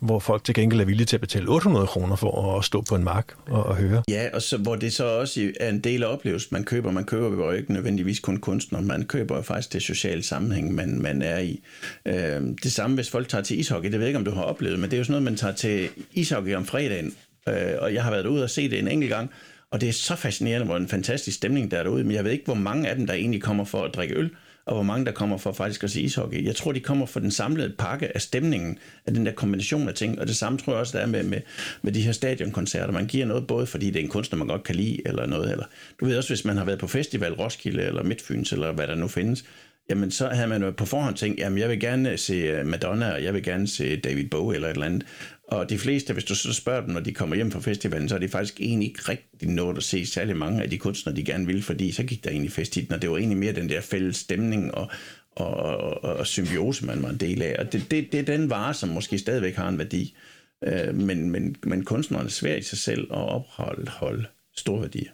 hvor 0.00 0.18
folk 0.18 0.44
til 0.44 0.54
gengæld 0.54 0.80
er 0.80 0.84
villige 0.84 1.06
til 1.06 1.16
at 1.16 1.20
betale 1.20 1.48
800 1.48 1.86
kroner 1.86 2.16
for 2.16 2.58
at 2.58 2.64
stå 2.64 2.80
på 2.80 2.94
en 2.94 3.04
mark 3.04 3.34
og, 3.46 3.62
og 3.62 3.76
høre. 3.76 4.02
Ja, 4.08 4.28
og 4.32 4.42
så, 4.42 4.56
hvor 4.56 4.76
det 4.76 4.92
så 4.92 5.04
også 5.04 5.52
er 5.60 5.68
en 5.68 5.80
del 5.80 6.02
af 6.02 6.12
oplevelsen, 6.12 6.48
man 6.54 6.64
køber. 6.64 6.90
Man 6.90 7.04
køber 7.04 7.46
jo 7.46 7.50
ikke 7.50 7.72
nødvendigvis 7.72 8.20
kun 8.20 8.36
kunstner, 8.36 8.80
man 8.80 9.04
køber 9.04 9.36
jo 9.36 9.42
faktisk 9.42 9.72
det 9.72 9.82
sociale 9.82 10.22
sammenhæng, 10.22 10.74
man, 10.74 11.02
man 11.02 11.22
er 11.22 11.38
i. 11.38 11.60
Øh, 12.06 12.42
det 12.62 12.72
samme, 12.72 12.94
hvis 12.94 13.10
folk 13.10 13.28
tager 13.28 13.42
til 13.42 13.58
ishockey, 13.58 13.90
det 13.90 13.98
ved 13.98 14.06
jeg 14.06 14.08
ikke, 14.08 14.18
om 14.18 14.24
du 14.24 14.30
har 14.30 14.42
oplevet, 14.42 14.78
men 14.78 14.90
det 14.90 14.96
er 14.96 14.98
jo 14.98 15.04
sådan 15.04 15.12
noget, 15.12 15.24
man 15.24 15.36
tager 15.36 15.54
til 15.54 15.88
ishockey 16.12 16.54
om 16.54 16.64
fredagen, 16.64 17.14
øh, 17.48 17.54
og 17.78 17.94
jeg 17.94 18.04
har 18.04 18.10
været 18.10 18.26
ude 18.26 18.44
og 18.44 18.50
se 18.50 18.70
det 18.70 18.78
en 18.78 18.88
enkelt 18.88 19.12
gang, 19.12 19.30
og 19.70 19.80
det 19.80 19.88
er 19.88 19.92
så 19.92 20.16
fascinerende, 20.16 20.66
hvor 20.66 20.76
en 20.76 20.88
fantastisk 20.88 21.36
stemning 21.36 21.70
der 21.70 21.78
er 21.78 21.82
derude, 21.82 22.04
men 22.04 22.16
jeg 22.16 22.24
ved 22.24 22.32
ikke, 22.32 22.44
hvor 22.44 22.54
mange 22.54 22.88
af 22.88 22.96
dem, 22.96 23.06
der 23.06 23.14
egentlig 23.14 23.42
kommer 23.42 23.64
for 23.64 23.84
at 23.84 23.94
drikke 23.94 24.14
øl, 24.14 24.30
og 24.66 24.74
hvor 24.74 24.82
mange 24.82 25.06
der 25.06 25.12
kommer 25.12 25.38
for 25.38 25.52
faktisk 25.52 25.84
at 25.84 25.90
se 25.90 26.00
ishockey. 26.00 26.44
Jeg 26.44 26.56
tror, 26.56 26.72
de 26.72 26.80
kommer 26.80 27.06
for 27.06 27.20
den 27.20 27.30
samlede 27.30 27.74
pakke 27.78 28.14
af 28.14 28.22
stemningen, 28.22 28.78
af 29.06 29.14
den 29.14 29.26
der 29.26 29.32
kombination 29.32 29.88
af 29.88 29.94
ting, 29.94 30.20
og 30.20 30.26
det 30.26 30.36
samme 30.36 30.58
tror 30.58 30.72
jeg 30.72 30.80
også, 30.80 30.98
der 30.98 31.04
er 31.04 31.08
med, 31.08 31.22
med, 31.22 31.40
med 31.82 31.92
de 31.92 32.02
her 32.02 32.12
stadionkoncerter. 32.12 32.92
Man 32.92 33.06
giver 33.06 33.26
noget 33.26 33.46
både, 33.46 33.66
fordi 33.66 33.86
det 33.86 33.96
er 33.96 34.04
en 34.04 34.08
kunstner, 34.08 34.38
man 34.38 34.48
godt 34.48 34.62
kan 34.62 34.74
lide, 34.74 34.98
eller 35.06 35.26
noget, 35.26 35.52
eller 35.52 35.64
du 36.00 36.04
ved 36.04 36.16
også, 36.16 36.30
hvis 36.30 36.44
man 36.44 36.56
har 36.56 36.64
været 36.64 36.78
på 36.78 36.86
festival, 36.86 37.32
Roskilde, 37.32 37.82
eller 37.82 38.02
Midtfyns, 38.02 38.52
eller 38.52 38.72
hvad 38.72 38.86
der 38.86 38.94
nu 38.94 39.08
findes, 39.08 39.44
jamen 39.90 40.10
så 40.10 40.28
havde 40.28 40.48
man 40.48 40.62
jo 40.62 40.70
på 40.70 40.86
forhånd 40.86 41.16
tænkt, 41.16 41.40
jamen 41.40 41.58
jeg 41.58 41.68
vil 41.68 41.80
gerne 41.80 42.10
øh, 42.10 42.18
se 42.18 42.34
øh, 42.34 42.66
Madonna, 42.66 43.12
og 43.12 43.24
jeg 43.24 43.34
vil 43.34 43.42
gerne 43.42 43.68
se 43.68 43.96
David 43.96 44.28
Bowie 44.28 44.54
eller 44.54 44.68
et 44.68 44.74
eller 44.74 44.86
andet. 44.86 45.06
Og 45.48 45.70
de 45.70 45.78
fleste, 45.78 46.12
hvis 46.12 46.24
du 46.24 46.34
så 46.34 46.52
spørger 46.52 46.80
dem, 46.80 46.94
når 46.94 47.00
de 47.00 47.14
kommer 47.14 47.36
hjem 47.36 47.50
fra 47.50 47.60
festivalen, 47.60 48.08
så 48.08 48.14
er 48.14 48.18
det 48.18 48.30
faktisk 48.30 48.60
egentlig 48.60 48.88
ikke 48.88 49.02
rigtig 49.08 49.48
nået 49.48 49.76
at 49.76 49.82
se 49.82 50.06
særlig 50.06 50.36
mange 50.36 50.62
af 50.62 50.70
de 50.70 50.78
kunstnere, 50.78 51.16
de 51.16 51.24
gerne 51.24 51.46
vil, 51.46 51.62
fordi 51.62 51.92
så 51.92 52.02
gik 52.02 52.24
der 52.24 52.30
egentlig 52.30 52.52
fest 52.52 52.76
i 52.76 52.80
den, 52.80 52.92
og 52.92 53.02
det 53.02 53.10
var 53.10 53.16
egentlig 53.16 53.38
mere 53.38 53.52
den 53.52 53.68
der 53.68 53.80
fælles 53.80 54.16
stemning 54.16 54.74
og, 54.74 54.90
og, 55.30 55.54
og, 55.54 56.02
og 56.02 56.26
symbiose, 56.26 56.86
man 56.86 57.02
var 57.02 57.10
en 57.10 57.16
del 57.16 57.42
af. 57.42 57.56
Og 57.58 57.72
det, 57.72 57.90
det, 57.90 58.12
det 58.12 58.20
er 58.20 58.24
den 58.24 58.50
vare, 58.50 58.74
som 58.74 58.88
måske 58.88 59.18
stadigvæk 59.18 59.56
har 59.56 59.68
en 59.68 59.78
værdi. 59.78 60.16
Øh, 60.64 60.94
men, 60.94 61.30
men, 61.30 61.56
men 61.62 61.84
kunstnerne 61.84 62.24
er 62.24 62.28
svært 62.28 62.58
i 62.58 62.62
sig 62.62 62.78
selv 62.78 63.02
at 63.02 63.28
opretholde 63.28 64.26
store 64.56 64.80
værdier. 64.80 65.10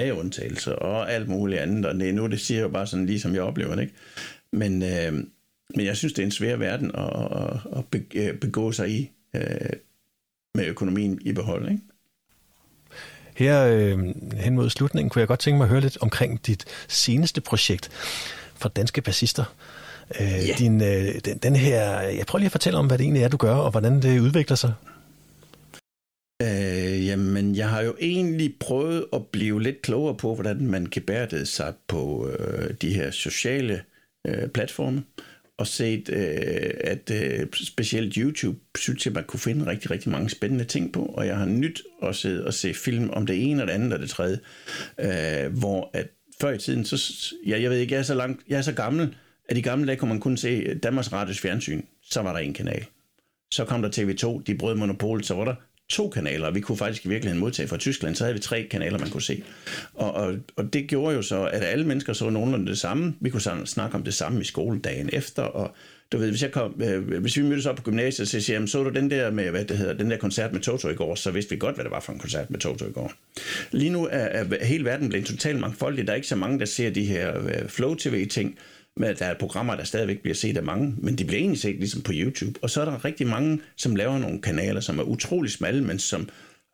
Med 0.00 0.12
undtagelser 0.12 0.72
og 0.72 1.12
alt 1.12 1.28
muligt 1.28 1.60
andet, 1.60 1.86
og 1.86 1.94
det, 1.94 2.14
nu 2.14 2.26
det 2.26 2.40
siger 2.40 2.58
jeg 2.58 2.64
jo 2.64 2.68
bare 2.68 2.86
sådan 2.86 3.06
lige, 3.06 3.20
som 3.20 3.34
jeg 3.34 3.42
oplever 3.42 3.74
det. 3.74 3.82
Ikke? 3.82 3.94
Men, 4.52 4.82
øh, 4.82 5.12
men 5.76 5.86
jeg 5.86 5.96
synes, 5.96 6.12
det 6.12 6.22
er 6.22 6.26
en 6.26 6.32
svær 6.32 6.56
verden 6.56 6.90
at, 6.94 7.28
at, 7.76 8.22
at 8.22 8.40
begå 8.40 8.72
sig 8.72 8.90
i 8.90 9.10
øh, 9.36 9.70
med 10.54 10.66
økonomien 10.66 11.18
i 11.22 11.32
behold. 11.32 11.70
Ikke? 11.70 11.82
Her 13.36 13.66
øh, 13.66 13.98
hen 14.36 14.54
mod 14.54 14.70
slutningen 14.70 15.10
kunne 15.10 15.20
jeg 15.20 15.28
godt 15.28 15.40
tænke 15.40 15.58
mig 15.58 15.64
at 15.64 15.70
høre 15.70 15.80
lidt 15.80 15.98
omkring 16.00 16.46
dit 16.46 16.64
seneste 16.88 17.40
projekt 17.40 17.90
for 18.54 18.68
danske 18.68 19.02
bassister. 19.02 19.54
Øh, 20.20 20.26
yeah. 20.26 20.58
din, 20.58 20.82
øh, 20.82 21.14
den, 21.24 21.38
den 21.38 21.56
her, 21.56 22.00
jeg 22.00 22.26
prøver 22.26 22.38
lige 22.38 22.46
at 22.46 22.52
fortælle 22.52 22.78
om, 22.78 22.86
hvad 22.86 22.98
det 22.98 23.04
egentlig 23.04 23.22
er, 23.22 23.28
du 23.28 23.36
gør, 23.36 23.54
og 23.54 23.70
hvordan 23.70 24.02
det 24.02 24.20
udvikler 24.20 24.56
sig. 24.56 24.72
Jeg 27.60 27.68
har 27.68 27.82
jo 27.82 27.96
egentlig 28.00 28.54
prøvet 28.60 29.06
at 29.12 29.26
blive 29.26 29.62
lidt 29.62 29.82
klogere 29.82 30.16
på, 30.16 30.34
hvordan 30.34 30.66
man 30.66 30.86
gebærdede 30.90 31.46
sig 31.46 31.74
på 31.88 32.28
øh, 32.28 32.74
de 32.82 32.94
her 32.94 33.10
sociale 33.10 33.82
øh, 34.26 34.48
platforme. 34.48 35.02
Og 35.58 35.66
set, 35.66 36.08
øh, 36.08 36.70
at 36.80 37.10
øh, 37.10 37.46
specielt 37.52 38.14
YouTube 38.14 38.58
synes 38.78 39.06
jeg, 39.06 39.14
man 39.14 39.24
kunne 39.24 39.40
finde 39.40 39.66
rigtig, 39.66 39.90
rigtig 39.90 40.10
mange 40.10 40.30
spændende 40.30 40.64
ting 40.64 40.92
på, 40.92 41.02
og 41.02 41.26
jeg 41.26 41.36
har 41.36 41.46
nyt 41.46 41.82
at 42.02 42.16
sidde 42.16 42.46
og 42.46 42.54
se 42.54 42.74
film 42.74 43.10
om 43.10 43.26
det 43.26 43.50
ene 43.50 43.62
og 43.62 43.66
det 43.66 43.74
andet 43.74 43.92
og 43.92 43.98
det 43.98 44.10
tredje, 44.10 44.38
øh, 45.00 45.58
hvor 45.58 45.90
at 45.92 46.08
før 46.40 46.50
i 46.50 46.58
tiden, 46.58 46.84
så, 46.84 47.14
ja, 47.46 47.60
jeg 47.60 47.70
ved 47.70 47.78
ikke, 47.78 47.94
jeg 47.94 47.98
er 47.98 48.04
så 48.04 48.14
langt, 48.14 48.42
jeg 48.48 48.58
er 48.58 48.62
så 48.62 48.72
gammel, 48.72 49.16
at 49.48 49.56
i 49.56 49.60
gamle 49.60 49.86
dage 49.86 49.96
kunne 49.96 50.08
man 50.08 50.20
kun 50.20 50.36
se 50.36 50.74
Danmarks 50.74 51.12
Radios 51.12 51.40
fjernsyn, 51.40 51.82
så 52.02 52.22
var 52.22 52.32
der 52.32 52.40
en 52.40 52.54
kanal. 52.54 52.84
Så 53.52 53.64
kom 53.64 53.82
der 53.82 53.90
TV2, 53.90 54.42
de 54.42 54.58
brød 54.58 54.74
monopolet, 54.74 55.26
så 55.26 55.34
var 55.34 55.44
der 55.44 55.54
to 55.90 56.08
kanaler. 56.08 56.50
Vi 56.50 56.60
kunne 56.60 56.78
faktisk 56.78 57.04
i 57.04 57.08
virkeligheden 57.08 57.40
modtage 57.40 57.68
fra 57.68 57.76
Tyskland, 57.76 58.14
så 58.14 58.24
havde 58.24 58.34
vi 58.34 58.40
tre 58.40 58.66
kanaler, 58.70 58.98
man 58.98 59.10
kunne 59.10 59.22
se. 59.22 59.42
Og, 59.94 60.14
og, 60.14 60.34
og 60.56 60.72
det 60.72 60.86
gjorde 60.88 61.16
jo 61.16 61.22
så, 61.22 61.44
at 61.44 61.62
alle 61.64 61.86
mennesker 61.86 62.12
så 62.12 62.30
nogenlunde 62.30 62.66
det 62.66 62.78
samme. 62.78 63.14
Vi 63.20 63.30
kunne 63.30 63.66
snakke 63.66 63.94
om 63.94 64.02
det 64.02 64.14
samme 64.14 64.40
i 64.40 64.44
skoledagen 64.44 65.10
efter, 65.12 65.42
og 65.42 65.74
du 66.12 66.18
ved, 66.18 66.30
hvis, 66.30 66.42
jeg 66.42 66.52
kom, 66.52 66.82
øh, 66.82 67.20
hvis 67.20 67.36
vi 67.36 67.42
mødtes 67.42 67.66
op 67.66 67.76
på 67.76 67.82
gymnasiet, 67.82 68.28
så 68.28 68.40
siger 68.40 68.60
jeg, 68.60 68.68
så 68.68 68.82
du 68.82 68.90
den 68.90 69.10
der, 69.10 69.30
med, 69.30 69.50
hvad 69.50 69.64
det 69.64 69.78
hedder, 69.78 69.92
den 69.92 70.10
der 70.10 70.16
koncert 70.16 70.52
med 70.52 70.60
Toto 70.60 70.88
i 70.88 70.94
går, 70.94 71.14
så 71.14 71.30
vidste 71.30 71.50
vi 71.50 71.56
godt, 71.56 71.74
hvad 71.74 71.84
det 71.84 71.90
var 71.90 72.00
for 72.00 72.12
en 72.12 72.18
koncert 72.18 72.50
med 72.50 72.58
Toto 72.58 72.86
i 72.86 72.92
går. 72.92 73.12
Lige 73.70 73.90
nu 73.90 74.04
er, 74.04 74.08
er 74.10 74.64
hele 74.64 74.84
verden 74.84 75.08
blevet 75.08 75.26
totalt 75.26 75.60
mangfoldig. 75.60 76.06
Der 76.06 76.12
er 76.12 76.16
ikke 76.16 76.28
så 76.28 76.36
mange, 76.36 76.58
der 76.58 76.64
ser 76.64 76.90
de 76.90 77.04
her 77.04 77.38
øh, 77.38 77.68
flow-tv-ting, 77.68 78.58
med, 78.96 79.14
der 79.14 79.26
er 79.26 79.38
programmer, 79.38 79.76
der 79.76 79.84
stadigvæk 79.84 80.20
bliver 80.22 80.34
set 80.34 80.56
af 80.56 80.62
mange, 80.62 80.94
men 80.98 81.18
de 81.18 81.24
bliver 81.24 81.40
egentlig 81.40 81.60
set 81.60 81.76
ligesom 81.76 82.02
på 82.02 82.12
YouTube. 82.14 82.60
Og 82.62 82.70
så 82.70 82.80
er 82.80 82.84
der 82.84 83.04
rigtig 83.04 83.26
mange, 83.26 83.60
som 83.76 83.96
laver 83.96 84.18
nogle 84.18 84.42
kanaler, 84.42 84.80
som 84.80 84.98
er 84.98 85.02
utrolig 85.02 85.50
smalle, 85.50 85.84
men 85.84 85.98
som 85.98 86.28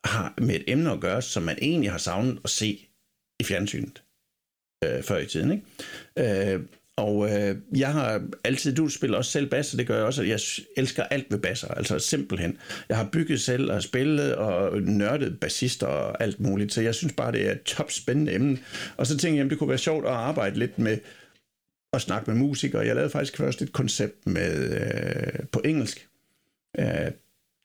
har 0.04 0.34
med 0.38 0.54
et 0.54 0.64
emne 0.66 0.92
at 0.92 1.00
gøre, 1.00 1.22
som 1.22 1.42
man 1.42 1.58
egentlig 1.62 1.90
har 1.90 1.98
savnet 1.98 2.38
at 2.44 2.50
se 2.50 2.88
i 3.40 3.44
fjernsynet 3.44 4.02
øh, 4.84 5.02
før 5.02 5.18
i 5.18 5.26
tiden. 5.26 5.50
Ikke? 5.52 6.54
Øh, 6.54 6.60
og 6.98 7.30
øh, 7.30 7.56
jeg 7.76 7.92
har 7.92 8.22
altid, 8.44 8.74
du 8.74 8.88
spiller 8.88 9.18
også 9.18 9.30
selv 9.30 9.50
bass, 9.50 9.72
og 9.72 9.78
det 9.78 9.86
gør 9.86 9.96
jeg 9.96 10.04
også, 10.04 10.22
jeg 10.22 10.40
elsker 10.76 11.02
alt 11.02 11.26
ved 11.30 11.38
basser, 11.38 11.68
altså 11.68 11.98
simpelthen. 11.98 12.58
Jeg 12.88 12.96
har 12.96 13.08
bygget 13.12 13.40
selv 13.40 13.72
og 13.72 13.82
spillet 13.82 14.34
og 14.34 14.82
nørdet 14.82 15.40
bassister 15.40 15.86
og 15.86 16.22
alt 16.22 16.40
muligt, 16.40 16.72
så 16.72 16.82
jeg 16.82 16.94
synes 16.94 17.12
bare, 17.12 17.32
det 17.32 17.46
er 17.46 17.52
et 17.52 17.62
top 17.62 17.92
spændende 17.92 18.34
emne. 18.34 18.58
Og 18.96 19.06
så 19.06 19.12
tænkte 19.12 19.28
jeg, 19.28 19.36
jamen, 19.36 19.50
det 19.50 19.58
kunne 19.58 19.68
være 19.68 19.78
sjovt 19.78 20.06
at 20.06 20.12
arbejde 20.12 20.58
lidt 20.58 20.78
med, 20.78 20.98
at 21.96 22.02
snakke 22.02 22.30
med 22.30 22.40
musikere. 22.40 22.86
Jeg 22.86 22.94
lavede 22.94 23.10
faktisk 23.10 23.36
først 23.36 23.62
et 23.62 23.72
koncept 23.72 24.26
med 24.26 24.80
øh, 24.80 25.46
på 25.52 25.60
engelsk, 25.64 26.08
øh, 26.78 27.10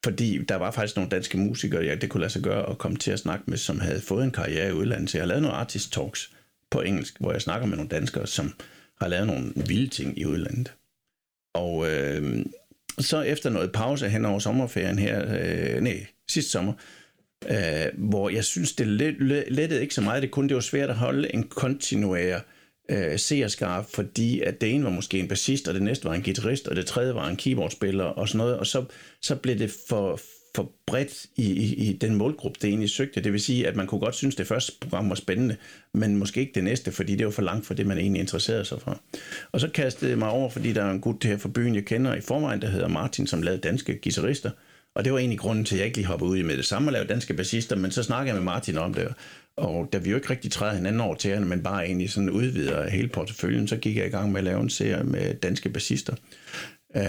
fordi 0.03 0.37
der 0.49 0.55
var 0.55 0.71
faktisk 0.71 0.95
nogle 0.95 1.09
danske 1.09 1.37
musikere, 1.37 1.85
jeg, 1.85 2.01
det 2.01 2.09
kunne 2.09 2.21
lade 2.21 2.33
sig 2.33 2.41
gøre 2.41 2.69
at 2.69 2.77
komme 2.77 2.97
til 2.97 3.11
at 3.11 3.19
snakke 3.19 3.43
med, 3.47 3.57
som 3.57 3.79
havde 3.79 4.01
fået 4.01 4.23
en 4.23 4.31
karriere 4.31 4.69
i 4.69 4.73
udlandet. 4.73 5.09
Så 5.09 5.17
jeg 5.17 5.23
har 5.23 5.27
lavet 5.27 5.41
nogle 5.41 5.57
artist 5.57 5.93
talks 5.93 6.31
på 6.71 6.81
engelsk, 6.81 7.19
hvor 7.19 7.31
jeg 7.31 7.41
snakker 7.41 7.67
med 7.67 7.77
nogle 7.77 7.89
danskere, 7.89 8.27
som 8.27 8.53
har 9.01 9.07
lavet 9.07 9.27
nogle 9.27 9.53
vilde 9.55 9.87
ting 9.87 10.19
i 10.19 10.25
udlandet. 10.25 10.73
Og 11.53 11.91
øh, 11.91 12.45
så 12.99 13.21
efter 13.21 13.49
noget 13.49 13.71
pause 13.71 14.09
hen 14.09 14.25
over 14.25 14.39
sommerferien 14.39 14.99
her, 14.99 15.25
øh, 15.39 15.81
nej, 15.81 16.05
sidste 16.29 16.51
sommer, 16.51 16.73
øh, 17.49 17.85
hvor 17.97 18.29
jeg 18.29 18.43
synes, 18.43 18.73
det 18.73 18.87
lettede 19.51 19.81
ikke 19.81 19.93
så 19.93 20.01
meget. 20.01 20.21
Det 20.21 20.31
kun 20.31 20.47
det 20.47 20.55
var 20.55 20.61
svært 20.61 20.89
at 20.89 20.95
holde 20.95 21.33
en 21.33 21.43
kontinuerlig 21.43 22.41
øh, 22.91 23.19
seerskar, 23.19 23.85
fordi 23.93 24.41
at 24.41 24.61
det 24.61 24.73
ene 24.73 24.83
var 24.83 24.89
måske 24.89 25.19
en 25.19 25.27
bassist, 25.27 25.67
og 25.67 25.73
det 25.73 25.83
næste 25.83 26.05
var 26.05 26.13
en 26.13 26.23
guitarist, 26.23 26.67
og 26.67 26.75
det 26.75 26.85
tredje 26.85 27.15
var 27.15 27.27
en 27.27 27.35
keyboardspiller 27.35 28.03
og 28.03 28.27
sådan 28.27 28.37
noget, 28.37 28.57
og 28.57 28.67
så, 28.67 28.85
så 29.21 29.35
blev 29.35 29.59
det 29.59 29.75
for, 29.89 30.19
for 30.55 30.71
bredt 30.87 31.25
i, 31.35 31.51
i, 31.51 31.73
i 31.89 31.93
den 31.93 32.15
målgruppe, 32.15 32.59
det 32.61 32.67
egentlig 32.67 32.89
søgte. 32.89 33.21
Det 33.21 33.31
vil 33.33 33.41
sige, 33.41 33.67
at 33.67 33.75
man 33.75 33.87
kunne 33.87 34.01
godt 34.01 34.15
synes, 34.15 34.35
det 34.35 34.47
første 34.47 34.71
program 34.81 35.09
var 35.09 35.15
spændende, 35.15 35.55
men 35.93 36.17
måske 36.17 36.39
ikke 36.39 36.53
det 36.55 36.63
næste, 36.63 36.91
fordi 36.91 37.15
det 37.15 37.25
var 37.25 37.31
for 37.31 37.41
langt 37.41 37.65
fra 37.65 37.75
det, 37.75 37.87
man 37.87 37.97
egentlig 37.97 38.19
interesserede 38.19 38.65
sig 38.65 38.81
for. 38.81 39.01
Og 39.51 39.59
så 39.59 39.67
kastede 39.67 40.11
jeg 40.11 40.17
mig 40.17 40.29
over, 40.29 40.49
fordi 40.49 40.73
der 40.73 40.83
er 40.83 40.91
en 40.91 41.01
gut 41.01 41.23
her 41.23 41.37
fra 41.37 41.49
byen, 41.49 41.75
jeg 41.75 41.85
kender 41.85 42.15
i 42.15 42.21
forvejen, 42.21 42.61
der 42.61 42.69
hedder 42.69 42.87
Martin, 42.87 43.27
som 43.27 43.41
lavede 43.41 43.61
danske 43.61 43.99
guitarister. 44.03 44.51
Og 44.95 45.05
det 45.05 45.13
var 45.13 45.19
egentlig 45.19 45.39
grunden 45.39 45.65
til, 45.65 45.75
at 45.75 45.79
jeg 45.79 45.85
ikke 45.85 45.97
lige 45.97 46.07
hoppede 46.07 46.31
ud 46.31 46.37
i 46.37 46.41
med 46.41 46.57
det 46.57 46.65
samme 46.65 46.87
og 46.87 46.93
lavede 46.93 47.09
danske 47.09 47.33
bassister, 47.33 47.75
men 47.75 47.91
så 47.91 48.03
snakkede 48.03 48.27
jeg 48.27 48.35
med 48.35 48.53
Martin 48.53 48.77
om 48.77 48.93
det, 48.93 49.13
og 49.57 49.89
da 49.93 49.97
vi 49.97 50.09
jo 50.09 50.15
ikke 50.15 50.29
rigtig 50.29 50.51
træder 50.51 50.73
hinanden 50.73 51.01
over 51.01 51.15
til 51.15 51.41
men 51.41 51.63
bare 51.63 51.85
egentlig 51.85 52.09
sådan 52.09 52.29
udvider 52.29 52.89
hele 52.89 53.07
porteføljen, 53.07 53.67
så 53.67 53.77
gik 53.77 53.97
jeg 53.97 54.05
i 54.05 54.09
gang 54.09 54.31
med 54.31 54.39
at 54.39 54.43
lave 54.43 54.61
en 54.61 54.69
serie 54.69 55.03
med 55.03 55.33
danske 55.33 55.69
bassister, 55.69 56.15
øh, 56.95 57.01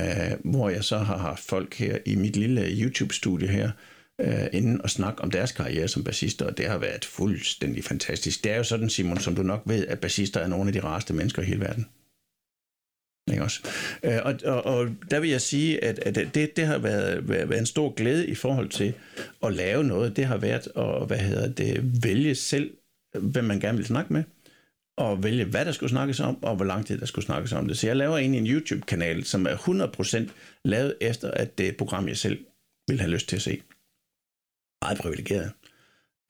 hvor 0.45 0.69
jeg 0.69 0.85
så 0.85 0.99
har 0.99 1.17
haft 1.19 1.45
folk 1.45 1.75
her 1.75 1.99
i 2.07 2.15
mit 2.15 2.37
lille 2.37 2.63
YouTube-studie 2.71 3.49
her, 3.49 3.71
øh, 4.21 4.47
inden 4.53 4.83
og 4.83 4.91
snakke 4.91 5.23
om 5.23 5.31
deres 5.31 5.53
karriere 5.53 5.89
som 5.89 6.05
bassister, 6.05 6.47
og 6.47 6.59
det 6.59 6.67
har 6.67 6.79
været 6.79 7.05
fuldstændig 7.05 7.85
fantastisk. 7.85 8.45
Det 8.45 8.53
er 8.53 8.57
jo 8.57 8.65
sådan, 8.65 8.91
Simon, 8.91 9.19
som 9.19 9.35
du 9.35 9.43
nok 9.43 9.63
ved, 9.67 9.87
at 9.87 10.01
bassister 10.01 10.41
er 10.41 10.47
nogle 10.47 10.67
af 10.67 10.73
de 10.73 10.81
rareste 10.81 11.15
mennesker 11.15 11.43
i 11.43 11.45
hele 11.45 11.61
verden. 11.61 11.87
Ikke 13.31 13.43
også? 13.43 13.63
Øh, 14.03 14.19
og, 14.23 14.35
og, 14.45 14.67
og 14.67 14.89
der 15.11 15.21
vil 15.21 15.31
jeg 15.31 15.41
sige, 15.41 15.85
at, 15.85 15.99
at 15.99 16.35
det, 16.35 16.57
det 16.57 16.67
har 16.67 16.79
været, 16.79 17.29
været, 17.29 17.49
været 17.49 17.61
en 17.61 17.67
stor 17.67 17.95
glæde 17.95 18.27
i 18.27 18.35
forhold 18.35 18.69
til 18.69 18.95
at 19.43 19.53
lave 19.53 19.85
noget. 19.85 20.17
Det 20.17 20.25
har 20.25 20.37
været 20.37 20.69
at 20.77 21.07
hvad 21.07 21.19
hedder 21.19 21.53
det, 21.53 22.05
vælge 22.05 22.35
selv, 22.35 22.77
hvem 23.19 23.45
man 23.45 23.61
gerne 23.61 23.79
vil 23.79 23.87
snakke 23.87 24.13
med, 24.13 24.25
og 24.97 25.23
vælge, 25.23 25.45
hvad 25.45 25.65
der 25.65 25.73
skulle 25.73 25.91
snakkes 25.91 26.21
om, 26.21 26.45
og 26.45 26.57
hvor 26.57 26.65
lang 26.65 26.87
tid 26.87 26.99
der 26.99 27.07
skulle 27.07 27.25
snakkes 27.25 27.53
om 27.53 27.69
det. 27.69 27.79
Så 27.79 27.87
jeg 27.87 27.97
laver 27.97 28.19
egentlig 28.19 28.39
en 28.39 28.47
YouTube-kanal, 28.47 29.25
som 29.25 29.47
er 29.47 29.57
100% 30.27 30.31
lavet 30.65 30.95
efter, 31.01 31.31
at 31.31 31.59
det 31.59 31.77
program, 31.77 32.09
jeg 32.09 32.17
selv 32.17 32.45
vil 32.89 33.01
have 33.01 33.11
lyst 33.11 33.29
til 33.29 33.37
at 33.37 33.43
se. 33.43 33.63
Meget 34.83 34.99
privilegeret. 34.99 35.53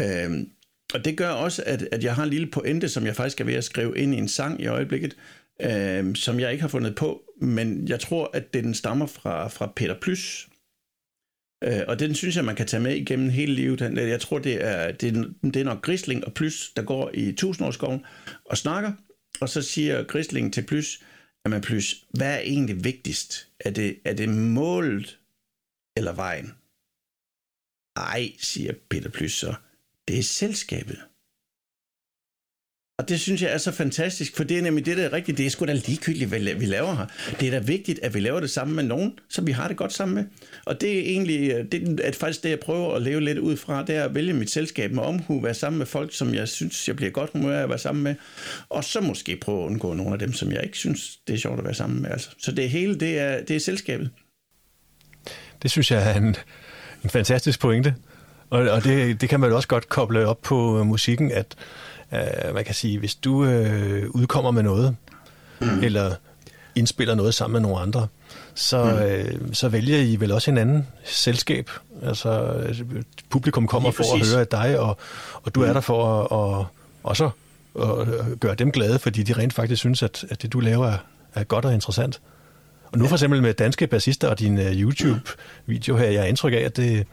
Øhm, 0.01 0.51
og 0.95 1.05
det 1.05 1.17
gør 1.17 1.31
også, 1.31 1.63
at, 1.67 1.89
at 1.93 2.05
jeg 2.05 2.15
har 2.15 2.23
en 2.23 2.31
lille 2.31 2.47
pointe, 2.47 2.89
som 2.89 3.07
jeg 3.07 3.17
faktisk 3.17 3.41
er 3.41 3.45
ved 3.45 3.55
at 3.55 3.65
skrive 3.65 3.99
ind 3.99 4.15
i 4.15 4.19
en 4.19 4.29
sang 4.29 4.61
i 4.61 4.67
øjeblikket, 4.67 5.17
øh, 5.61 6.17
som 6.17 6.41
jeg 6.41 6.53
ikke 6.53 6.63
har 6.63 6.69
fundet 6.69 6.95
på, 6.95 7.23
men 7.41 7.89
jeg 7.89 8.01
tror, 8.01 8.31
at 8.35 8.55
den 8.55 8.75
stammer 8.75 9.07
fra, 9.07 9.49
fra 9.49 9.73
Peter 9.77 10.01
Plys, 10.01 10.49
Øh, 11.65 11.83
og 11.89 11.99
den 11.99 12.15
synes 12.15 12.37
jeg, 12.37 12.45
man 12.45 12.57
kan 12.57 12.67
tage 12.67 12.83
med 12.83 12.97
igennem 12.97 13.31
hele 13.31 13.55
livet. 13.55 13.81
Jeg 13.97 14.21
tror, 14.21 14.39
det 14.39 14.65
er, 14.65 14.93
det 14.93 15.17
er, 15.17 15.25
det 15.45 15.57
er 15.57 15.65
nok 15.65 15.83
Grisling 15.83 16.25
og 16.25 16.35
Plys, 16.35 16.73
der 16.77 16.83
går 16.83 17.11
i 17.15 17.33
tusindårsskoven 17.33 18.05
og 18.45 18.59
snakker, 18.59 18.93
og 19.41 19.49
så 19.49 19.63
siger 19.63 20.05
Grisling 20.05 20.53
til 20.53 20.67
Plys, 20.67 21.05
jamen 21.45 21.61
Plys, 21.61 22.05
hvad 22.11 22.35
er 22.35 22.41
egentlig 22.41 22.85
vigtigst? 22.85 23.49
Er 23.61 23.71
det, 23.71 23.99
er 24.05 24.15
det 24.15 24.29
målet 24.29 25.19
eller 25.97 26.13
vejen? 26.13 26.53
Ej, 27.97 28.33
siger 28.39 28.73
Peter 28.91 29.11
Plys 29.11 29.33
så, 29.33 29.55
det 30.09 30.19
er 30.19 30.23
selskabet. 30.23 30.99
Og 33.03 33.09
det 33.09 33.21
synes 33.21 33.43
jeg 33.43 33.53
er 33.53 33.59
så 33.59 33.73
fantastisk, 33.73 34.37
for 34.37 34.45
det 34.45 34.59
er 34.59 34.63
nemlig 34.63 34.87
det, 34.87 34.97
der 34.97 35.05
er 35.05 35.13
rigtigt. 35.13 35.39
Det 35.39 35.47
er 35.47 35.51
sgu 35.51 35.65
da 35.67 35.73
ligegyldigt, 35.73 36.29
hvad 36.29 36.41
vi 36.41 36.67
laver 36.67 36.95
her. 36.97 37.07
Det 37.41 37.49
er 37.49 37.51
da 37.51 37.59
vigtigt, 37.59 38.01
at 38.03 38.15
vi 38.15 38.21
laver 38.21 38.41
det 38.41 38.51
sammen 38.51 38.77
med 38.77 38.85
nogen, 38.85 39.19
som 39.29 39.47
vi 39.47 39.53
har 39.53 39.69
det 39.69 39.77
godt 39.77 39.93
sammen 39.93 40.15
med. 40.15 40.25
Og 40.65 40.81
det 40.81 40.99
er 40.99 41.01
egentlig 41.01 41.51
øh, 41.51 41.65
det 41.73 42.01
er 42.05 42.13
faktisk 42.13 42.43
det, 42.43 42.51
jeg 42.51 42.61
prøver 42.61 42.95
at 42.95 43.03
leve 43.03 43.21
lidt 43.21 43.39
ud 43.39 43.57
fra, 43.57 43.85
det 43.85 43.97
er 43.97 44.05
at 44.05 44.15
vælge 44.15 44.33
mit 44.33 44.51
selskab 44.51 44.93
med 44.93 45.03
omhu, 45.03 45.41
være 45.41 45.55
sammen 45.55 45.79
med 45.79 45.87
folk, 45.87 46.15
som 46.15 46.35
jeg 46.35 46.49
synes, 46.49 46.89
jeg 46.89 46.97
bliver 46.97 47.11
godt 47.11 47.31
humør 47.33 47.59
af 47.59 47.63
at 47.63 47.69
være 47.69 47.79
sammen 47.79 48.05
med, 48.05 48.15
og 48.69 48.85
så 48.85 49.01
måske 49.01 49.37
prøve 49.37 49.63
at 49.63 49.67
undgå 49.67 49.95
nogle 49.95 50.13
af 50.13 50.19
dem, 50.19 50.33
som 50.33 50.53
jeg 50.53 50.65
ikke 50.65 50.79
synes, 50.79 51.19
det 51.27 51.35
er 51.35 51.39
sjovt 51.39 51.59
at 51.59 51.65
være 51.65 51.75
sammen 51.75 52.03
med. 52.03 52.11
Altså. 52.11 52.29
Så 52.39 52.53
det 52.53 52.71
hele, 52.71 53.01
det 53.01 53.19
er, 53.19 53.45
det 53.45 53.57
er 53.57 53.61
selskabet. 53.61 54.11
Det 55.63 55.71
synes 55.71 55.91
jeg 55.91 56.11
er 56.11 56.15
en, 56.15 56.37
en 57.05 57.11
fantastisk 57.11 57.61
pointe. 57.61 57.95
Og, 58.51 58.69
og 58.69 58.85
det, 58.85 59.21
det 59.21 59.29
kan 59.29 59.41
man 59.41 59.53
også 59.53 59.69
godt 59.69 59.89
koble 59.89 60.27
op 60.27 60.43
på 60.43 60.85
musikken, 60.85 61.33
at 61.33 61.57
Uh, 62.13 62.55
man 62.55 62.65
kan 62.65 62.75
sige, 62.75 62.99
hvis 62.99 63.15
du 63.15 63.35
uh, 63.35 63.49
udkommer 64.11 64.51
med 64.51 64.63
noget, 64.63 64.97
mm. 65.61 65.83
eller 65.83 66.15
indspiller 66.75 67.15
noget 67.15 67.35
sammen 67.35 67.53
med 67.53 67.61
nogle 67.61 67.83
andre, 67.83 68.07
så, 68.55 68.85
mm. 68.85 69.47
uh, 69.47 69.53
så 69.53 69.69
vælger 69.69 69.99
I 69.99 70.17
vel 70.17 70.33
også 70.33 70.51
en 70.51 70.59
anden 70.59 70.87
selskab. 71.05 71.71
Altså, 72.03 72.61
publikum 73.31 73.67
kommer 73.67 73.91
for 73.91 74.05
præcis. 74.05 74.29
at 74.29 74.35
høre 74.35 74.41
af 74.41 74.47
dig, 74.47 74.79
og, 74.79 74.99
og 75.43 75.55
du 75.55 75.61
mm. 75.61 75.67
er 75.67 75.73
der 75.73 75.81
for 75.81 76.23
at, 76.23 76.61
at 76.61 76.67
også 77.03 77.31
at 77.83 78.41
gøre 78.41 78.55
dem 78.55 78.73
glade, 78.73 78.99
fordi 78.99 79.23
de 79.23 79.33
rent 79.33 79.53
faktisk 79.53 79.81
synes, 79.81 80.03
at, 80.03 80.25
at 80.31 80.43
det, 80.43 80.53
du 80.53 80.61
laver, 80.61 80.87
er, 80.87 80.99
er 81.35 81.45
godt 81.45 81.65
og 81.65 81.75
interessant. 81.75 82.21
Og 82.85 82.99
nu 82.99 83.05
ja. 83.05 83.11
for 83.11 83.17
eksempel 83.17 83.43
med 83.43 83.55
danske 83.55 83.87
bassister 83.87 84.29
og 84.29 84.39
din 84.39 84.59
uh, 84.59 84.73
YouTube-video 84.73 85.97
her, 85.97 86.07
jeg 86.07 86.21
har 86.21 86.29
indtryk 86.29 86.53
af, 86.53 86.59
at 86.59 86.77
det, 86.77 87.07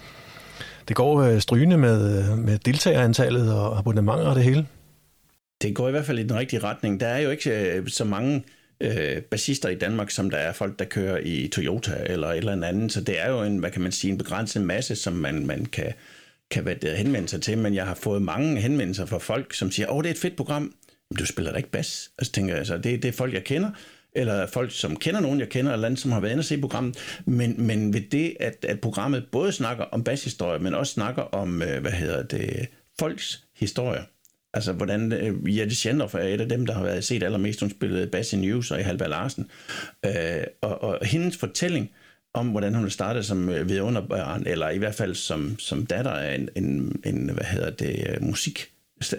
det 0.88 0.95
går 0.95 1.39
strygende 1.39 1.77
med, 1.77 2.29
med 2.35 2.57
deltagerantallet 2.57 3.53
og 3.53 3.77
abonnementer 3.77 4.25
og 4.25 4.35
det 4.35 4.43
hele. 4.43 4.67
Det 5.62 5.76
går 5.76 5.88
i 5.88 5.91
hvert 5.91 6.06
fald 6.06 6.19
i 6.19 6.24
den 6.24 6.36
rigtige 6.36 6.60
retning. 6.60 7.00
Der 7.00 7.08
er 7.08 7.19
jo 7.19 7.30
ikke 7.30 7.76
øh, 7.76 7.88
så 7.88 8.04
mange 8.04 8.43
øh, 8.82 9.22
bassister 9.22 9.69
i 9.69 9.76
Danmark, 9.76 10.12
som 10.12 10.30
der 10.30 10.38
er 10.38 10.54
folk, 10.54 10.80
der 10.80 10.86
kører 10.86 11.19
i 11.24 11.48
Toyota 11.48 12.04
eller 12.06 12.28
et 12.28 12.38
eller 12.38 12.67
andet. 12.67 12.91
Så 12.91 13.02
det 13.02 13.19
er 13.19 13.30
jo 13.30 13.43
en, 13.43 13.58
hvad 13.58 13.72
kan 13.72 13.82
man 13.82 13.91
sige, 13.91 14.12
en 14.12 14.17
begrænset 14.17 14.62
masse, 14.62 14.95
som 14.95 15.13
man, 15.13 15.45
man 15.45 15.65
kan, 15.65 15.93
kan 16.52 16.63
hvad 16.63 16.95
henvende 16.98 17.30
sig 17.30 17.41
til. 17.41 17.58
Men 17.58 17.76
jeg 17.76 17.86
har 17.86 17.95
fået 17.95 18.22
mange 18.22 18.62
henvendelser 18.62 19.06
fra 19.06 19.17
folk, 19.17 19.54
som 19.54 19.72
siger, 19.72 19.89
åh, 19.89 19.98
oh, 19.98 20.04
det 20.04 20.10
er 20.10 20.13
et 20.13 20.19
fedt 20.19 20.36
program. 20.36 20.74
Men 21.10 21.17
du 21.17 21.26
spiller 21.26 21.52
da 21.52 21.58
ikke 21.58 21.72
bas. 21.72 22.12
Altså 22.17 22.32
tænker 22.32 22.54
jeg, 22.54 22.60
altså, 22.60 22.78
det, 22.78 23.04
det 23.04 23.06
er 23.06 23.13
folk, 23.13 23.34
jeg 23.34 23.43
kender 23.43 23.72
eller 24.13 24.48
folk, 24.48 24.72
som 24.72 24.95
kender 24.95 25.19
nogen, 25.19 25.39
jeg 25.39 25.50
kender, 25.50 25.74
eller 25.74 25.86
andet, 25.86 26.00
som 26.00 26.12
har 26.12 26.19
været 26.19 26.32
inde 26.32 26.41
og 26.41 26.45
se 26.45 26.62
programmet. 26.62 26.98
Men, 27.26 27.56
men 27.67 27.93
ved 27.93 28.02
det, 28.02 28.38
at, 28.39 28.65
at 28.67 28.82
programmet 28.82 29.26
både 29.32 29.52
snakker 29.52 29.84
om 29.84 30.04
bashistorie, 30.04 30.60
men 30.60 30.74
også 30.74 30.93
snakker 30.93 31.22
om, 31.22 31.62
øh, 31.62 31.82
hvad 31.82 31.91
hedder 31.91 32.24
det, 32.24 32.67
folks 33.00 33.43
historie, 33.56 34.02
Altså, 34.53 34.73
hvordan 34.73 35.12
øh, 35.12 35.57
Jette 35.57 35.75
Schendorf 35.75 36.15
er 36.15 36.19
et 36.19 36.41
af 36.41 36.49
dem, 36.49 36.65
der 36.65 36.73
har 36.73 36.83
været 36.83 37.03
set 37.03 37.23
allermest. 37.23 37.59
Hun 37.59 37.69
spillede 37.69 38.07
Bassi 38.07 38.38
News 38.38 38.71
og 38.71 38.79
i 38.79 38.83
Halberg 38.83 39.09
Larsen. 39.09 39.47
Øh, 40.05 40.43
og, 40.62 40.83
og 40.83 41.05
hendes 41.05 41.38
fortælling 41.38 41.91
om, 42.33 42.47
hvordan 42.47 42.75
hun 42.75 42.89
startede 42.89 43.23
som 43.23 43.49
øh, 43.49 43.69
vidunderbørn, 43.69 44.43
eller 44.45 44.69
i 44.69 44.77
hvert 44.77 44.95
fald 44.95 45.15
som, 45.15 45.59
som 45.59 45.85
datter 45.85 46.12
af 46.12 46.35
en, 46.35 46.49
en, 46.55 47.01
en, 47.05 47.29
hvad 47.29 47.45
hedder 47.45 47.69
det, 47.69 48.07
øh, 48.09 48.23
musik, 48.23 48.71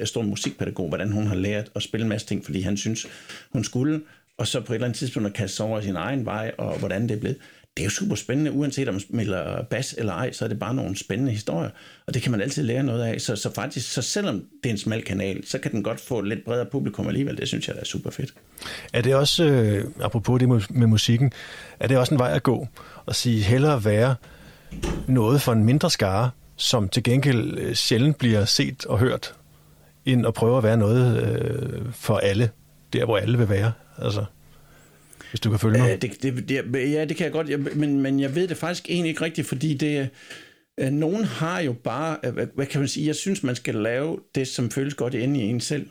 stor 0.05 0.23
musikpædagog, 0.23 0.89
hvordan 0.89 1.13
hun 1.13 1.27
har 1.27 1.35
lært 1.35 1.71
at 1.75 1.83
spille 1.83 2.03
en 2.03 2.09
masse 2.09 2.27
ting, 2.27 2.45
fordi 2.45 2.61
han 2.61 2.77
synes, 2.77 3.07
hun 3.53 3.65
skulle, 3.65 4.01
og 4.39 4.47
så 4.47 4.61
på 4.61 4.73
et 4.73 4.75
eller 4.75 4.87
andet 4.87 4.99
tidspunkt 4.99 5.29
at 5.29 5.35
kaste 5.35 5.57
sig 5.57 5.67
over 5.67 5.81
sin 5.81 5.97
egen 5.97 6.25
vej, 6.25 6.53
og 6.59 6.79
hvordan 6.79 7.03
det 7.03 7.11
er 7.11 7.21
blevet 7.21 7.39
det 7.77 7.83
er 7.83 7.85
jo 7.85 7.91
super 7.91 8.15
spændende, 8.15 8.53
uanset 8.53 8.89
om 8.89 8.95
man 8.95 9.01
spiller 9.01 9.63
bas 9.63 9.95
eller 9.99 10.13
ej, 10.13 10.33
så 10.33 10.45
er 10.45 10.49
det 10.49 10.59
bare 10.59 10.75
nogle 10.75 10.97
spændende 10.97 11.33
historier, 11.33 11.71
og 12.07 12.15
det 12.15 12.23
kan 12.23 12.33
man 12.33 12.41
altid 12.41 12.63
lære 12.63 12.83
noget 12.83 13.03
af. 13.03 13.21
Så, 13.21 13.37
så 13.37 13.53
faktisk, 13.55 13.93
så 13.93 14.03
selvom 14.03 14.45
det 14.63 14.69
er 14.69 14.73
en 14.73 14.79
smal 14.79 15.05
kanal, 15.05 15.47
så 15.47 15.59
kan 15.59 15.73
den 15.73 15.83
godt 15.83 16.01
få 16.01 16.19
et 16.19 16.29
lidt 16.29 16.45
bredere 16.45 16.67
publikum 16.67 17.09
alligevel. 17.09 17.37
Det 17.37 17.49
synes 17.49 17.69
jeg 17.69 17.77
er 17.81 17.85
super 17.85 18.11
fedt. 18.11 18.35
Er 18.93 19.03
det 19.03 19.15
også, 19.15 19.45
øh, 19.45 19.85
apropos 20.01 20.41
det 20.41 20.49
med 20.49 20.87
musikken, 20.87 21.33
er 21.81 21.89
det 21.89 21.99
også 21.99 22.15
en 22.15 22.19
vej 22.19 22.33
at 22.33 22.43
gå 22.43 22.69
og 23.07 23.15
sige 23.15 23.43
hellere 23.43 23.85
være 23.85 24.15
noget 25.09 25.43
for 25.43 25.53
en 25.53 25.65
mindre 25.65 25.91
skare, 25.91 26.31
som 26.57 26.89
til 26.89 27.03
gengæld 27.03 27.59
øh, 27.59 27.75
sjældent 27.75 28.19
bliver 28.19 28.45
set 28.45 28.87
og 28.87 28.99
hørt, 28.99 29.35
end 30.07 30.27
at 30.27 30.35
prøve 30.35 30.57
at 30.57 30.63
være 30.63 30.77
noget 30.77 31.23
øh, 31.23 31.93
for 31.93 32.17
alle, 32.17 32.51
der 32.93 33.05
hvor 33.05 33.17
alle 33.17 33.39
vil 33.39 33.49
være? 33.49 33.73
Altså 33.99 34.25
hvis 35.31 35.41
du 35.41 35.51
kan 35.51 35.59
følge 35.59 35.79
mig. 35.79 36.03
det, 36.03 36.23
det, 36.23 36.49
det, 36.49 36.93
ja, 36.93 37.05
det 37.05 37.17
kan 37.17 37.25
jeg 37.25 37.33
godt, 37.33 37.49
jeg, 37.49 37.59
men, 37.59 38.01
men 38.01 38.21
jeg 38.21 38.35
ved 38.35 38.49
det 38.49 38.57
faktisk 38.57 38.91
egentlig 38.91 39.09
ikke 39.09 39.25
rigtigt, 39.25 39.47
fordi 39.47 39.75
det, 39.75 40.09
øh, 40.81 40.91
nogen 40.91 41.25
har 41.25 41.61
jo 41.61 41.73
bare, 41.73 42.17
øh, 42.25 42.33
hvad, 42.33 42.47
hvad 42.55 42.67
kan 42.67 42.81
man 42.81 42.89
sige, 42.89 43.07
jeg 43.07 43.15
synes, 43.15 43.43
man 43.43 43.57
skal 43.57 43.75
lave 43.75 44.19
det, 44.35 44.49
som 44.49 44.71
føles 44.71 44.95
godt 44.95 45.15
inde 45.15 45.41
i 45.41 45.43
en 45.43 45.61
selv. 45.61 45.87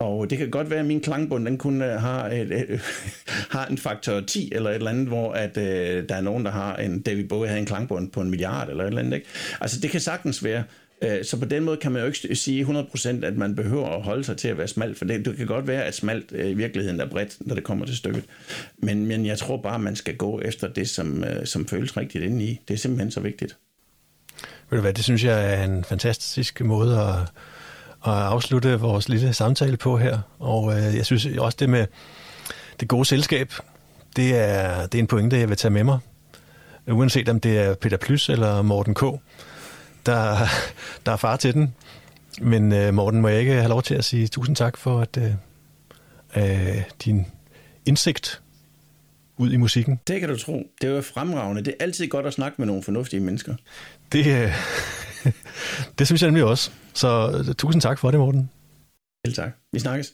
Og 0.00 0.30
det 0.30 0.38
kan 0.38 0.50
godt 0.50 0.70
være, 0.70 0.80
at 0.80 0.86
min 0.86 1.00
klangbund, 1.00 1.46
den 1.46 1.58
kun 1.58 1.82
øh, 1.82 2.00
har, 2.00 2.28
et, 2.28 2.52
et, 2.52 2.66
øh, 2.68 2.80
har 3.56 3.66
en 3.66 3.78
faktor 3.78 4.20
10 4.20 4.52
eller 4.52 4.70
et 4.70 4.74
eller 4.74 4.90
andet, 4.90 5.08
hvor 5.08 5.32
at, 5.32 5.56
øh, 5.56 6.08
der 6.08 6.14
er 6.14 6.20
nogen, 6.20 6.44
der 6.44 6.50
har 6.50 6.76
en, 6.76 7.02
David 7.02 7.28
Bowie 7.28 7.48
havde 7.48 7.60
en 7.60 7.66
klangbund 7.66 8.10
på 8.10 8.20
en 8.20 8.30
milliard 8.30 8.68
eller 8.68 8.84
et 8.84 8.88
eller 8.88 9.02
andet. 9.02 9.16
Ikke? 9.16 9.28
Altså 9.60 9.80
det 9.80 9.90
kan 9.90 10.00
sagtens 10.00 10.44
være. 10.44 10.64
Øh, 11.02 11.24
så 11.24 11.38
på 11.38 11.44
den 11.44 11.64
måde 11.64 11.76
kan 11.76 11.92
man 11.92 12.02
jo 12.02 12.06
ikke 12.06 12.36
sige 12.36 12.64
100% 12.64 13.08
at 13.24 13.36
man 13.36 13.54
behøver 13.54 13.88
at 13.88 14.02
holde 14.02 14.24
sig 14.24 14.36
til 14.36 14.48
at 14.48 14.58
være 14.58 14.68
smalt, 14.68 14.98
for 14.98 15.04
det, 15.04 15.24
det 15.24 15.36
kan 15.36 15.46
godt 15.46 15.66
være, 15.66 15.84
at 15.84 15.94
smalt 15.94 16.32
øh, 16.32 16.50
i 16.50 16.54
virkeligheden 16.54 17.00
er 17.00 17.06
bredt, 17.06 17.36
når 17.40 17.54
det 17.54 17.64
kommer 17.64 17.86
til 17.86 17.96
stykket. 17.96 18.24
Men, 18.78 19.06
men 19.06 19.26
jeg 19.26 19.38
tror 19.38 19.56
bare, 19.56 19.78
man 19.78 19.96
skal 19.96 20.16
gå 20.16 20.40
efter 20.40 20.68
det, 20.68 20.88
som, 20.88 21.24
øh, 21.24 21.46
som 21.46 21.66
føles 21.66 21.96
rigtigt 21.96 22.24
indeni. 22.24 22.60
Det 22.68 22.74
er 22.74 22.78
simpelthen 22.78 23.10
så 23.10 23.20
vigtigt. 23.20 23.56
Ved 24.70 24.78
du 24.78 24.80
hvad, 24.80 24.92
det 24.92 25.04
synes 25.04 25.24
jeg 25.24 25.54
er 25.54 25.64
en 25.64 25.84
fantastisk 25.84 26.60
måde 26.60 26.98
at, 27.00 27.14
at 28.06 28.18
afslutte 28.18 28.80
vores 28.80 29.08
lille 29.08 29.32
samtale 29.32 29.76
på 29.76 29.96
her. 29.96 30.18
Og 30.38 30.72
jeg 30.72 31.06
synes 31.06 31.26
også 31.38 31.56
det 31.60 31.68
med 31.68 31.86
det 32.80 32.88
gode 32.88 33.04
selskab, 33.04 33.52
det 34.16 34.36
er, 34.36 34.86
det 34.86 34.98
er 34.98 35.02
en 35.02 35.06
pointe, 35.06 35.38
jeg 35.38 35.48
vil 35.48 35.56
tage 35.56 35.72
med 35.72 35.84
mig. 35.84 35.98
Uanset 36.86 37.28
om 37.28 37.40
det 37.40 37.58
er 37.58 37.74
Peter 37.74 37.96
Plys 37.96 38.28
eller 38.28 38.62
Morten 38.62 38.94
K., 38.94 39.02
der, 40.08 40.46
der 41.06 41.12
er 41.12 41.16
far 41.16 41.36
til 41.36 41.54
den. 41.54 41.74
Men 42.40 42.72
uh, 42.72 42.94
Morten, 42.94 43.20
må 43.20 43.28
jeg 43.28 43.40
ikke 43.40 43.52
have 43.52 43.68
lov 43.68 43.82
til 43.82 43.94
at 43.94 44.04
sige 44.04 44.28
tusind 44.28 44.56
tak 44.56 44.76
for 44.76 45.00
at 45.00 45.16
uh, 45.16 46.42
uh, 46.42 46.82
din 47.04 47.26
indsigt 47.86 48.42
ud 49.36 49.52
i 49.52 49.56
musikken. 49.56 50.00
Det 50.06 50.20
kan 50.20 50.28
du 50.28 50.38
tro. 50.38 50.70
Det 50.80 50.90
er 50.90 50.94
jo 50.94 51.02
fremragende. 51.02 51.64
Det 51.64 51.74
er 51.80 51.84
altid 51.84 52.08
godt 52.08 52.26
at 52.26 52.32
snakke 52.32 52.54
med 52.58 52.66
nogle 52.66 52.82
fornuftige 52.82 53.20
mennesker. 53.20 53.54
Det, 54.12 54.26
uh, 54.26 55.32
det 55.98 56.06
synes 56.06 56.22
jeg 56.22 56.30
nemlig 56.30 56.44
også. 56.44 56.70
Så 56.94 57.42
uh, 57.48 57.54
tusind 57.54 57.82
tak 57.82 57.98
for 57.98 58.10
det, 58.10 58.20
Morten. 58.20 58.50
Selv 59.26 59.34
tak. 59.34 59.50
Vi 59.72 59.78
snakkes. 59.78 60.12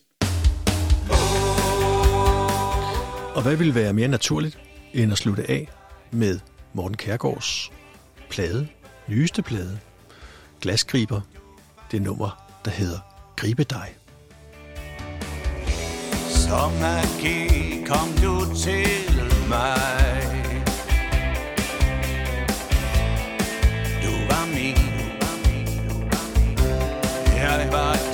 Og 3.34 3.42
hvad 3.42 3.56
ville 3.56 3.74
være 3.74 3.92
mere 3.92 4.08
naturligt, 4.08 4.58
end 4.92 5.12
at 5.12 5.18
slutte 5.18 5.50
af 5.50 5.68
med 6.10 6.38
Morten 6.72 6.96
Kærgaards 6.96 7.72
plade 8.30 8.68
nyeste 9.08 9.42
plade, 9.42 9.78
Glasgriber, 10.60 11.20
det 11.90 12.02
nummer, 12.02 12.46
der 12.64 12.70
hedder 12.70 12.98
Gribe 13.36 13.64
dig. 13.64 13.94
Som 16.28 16.72
magi 16.72 17.84
kom 17.86 18.08
du 18.22 18.54
til 18.54 19.14
mig. 19.48 20.22
Du 24.02 24.12
var 24.28 24.46
min. 24.54 24.76
Jeg 27.36 27.68
var 27.72 28.13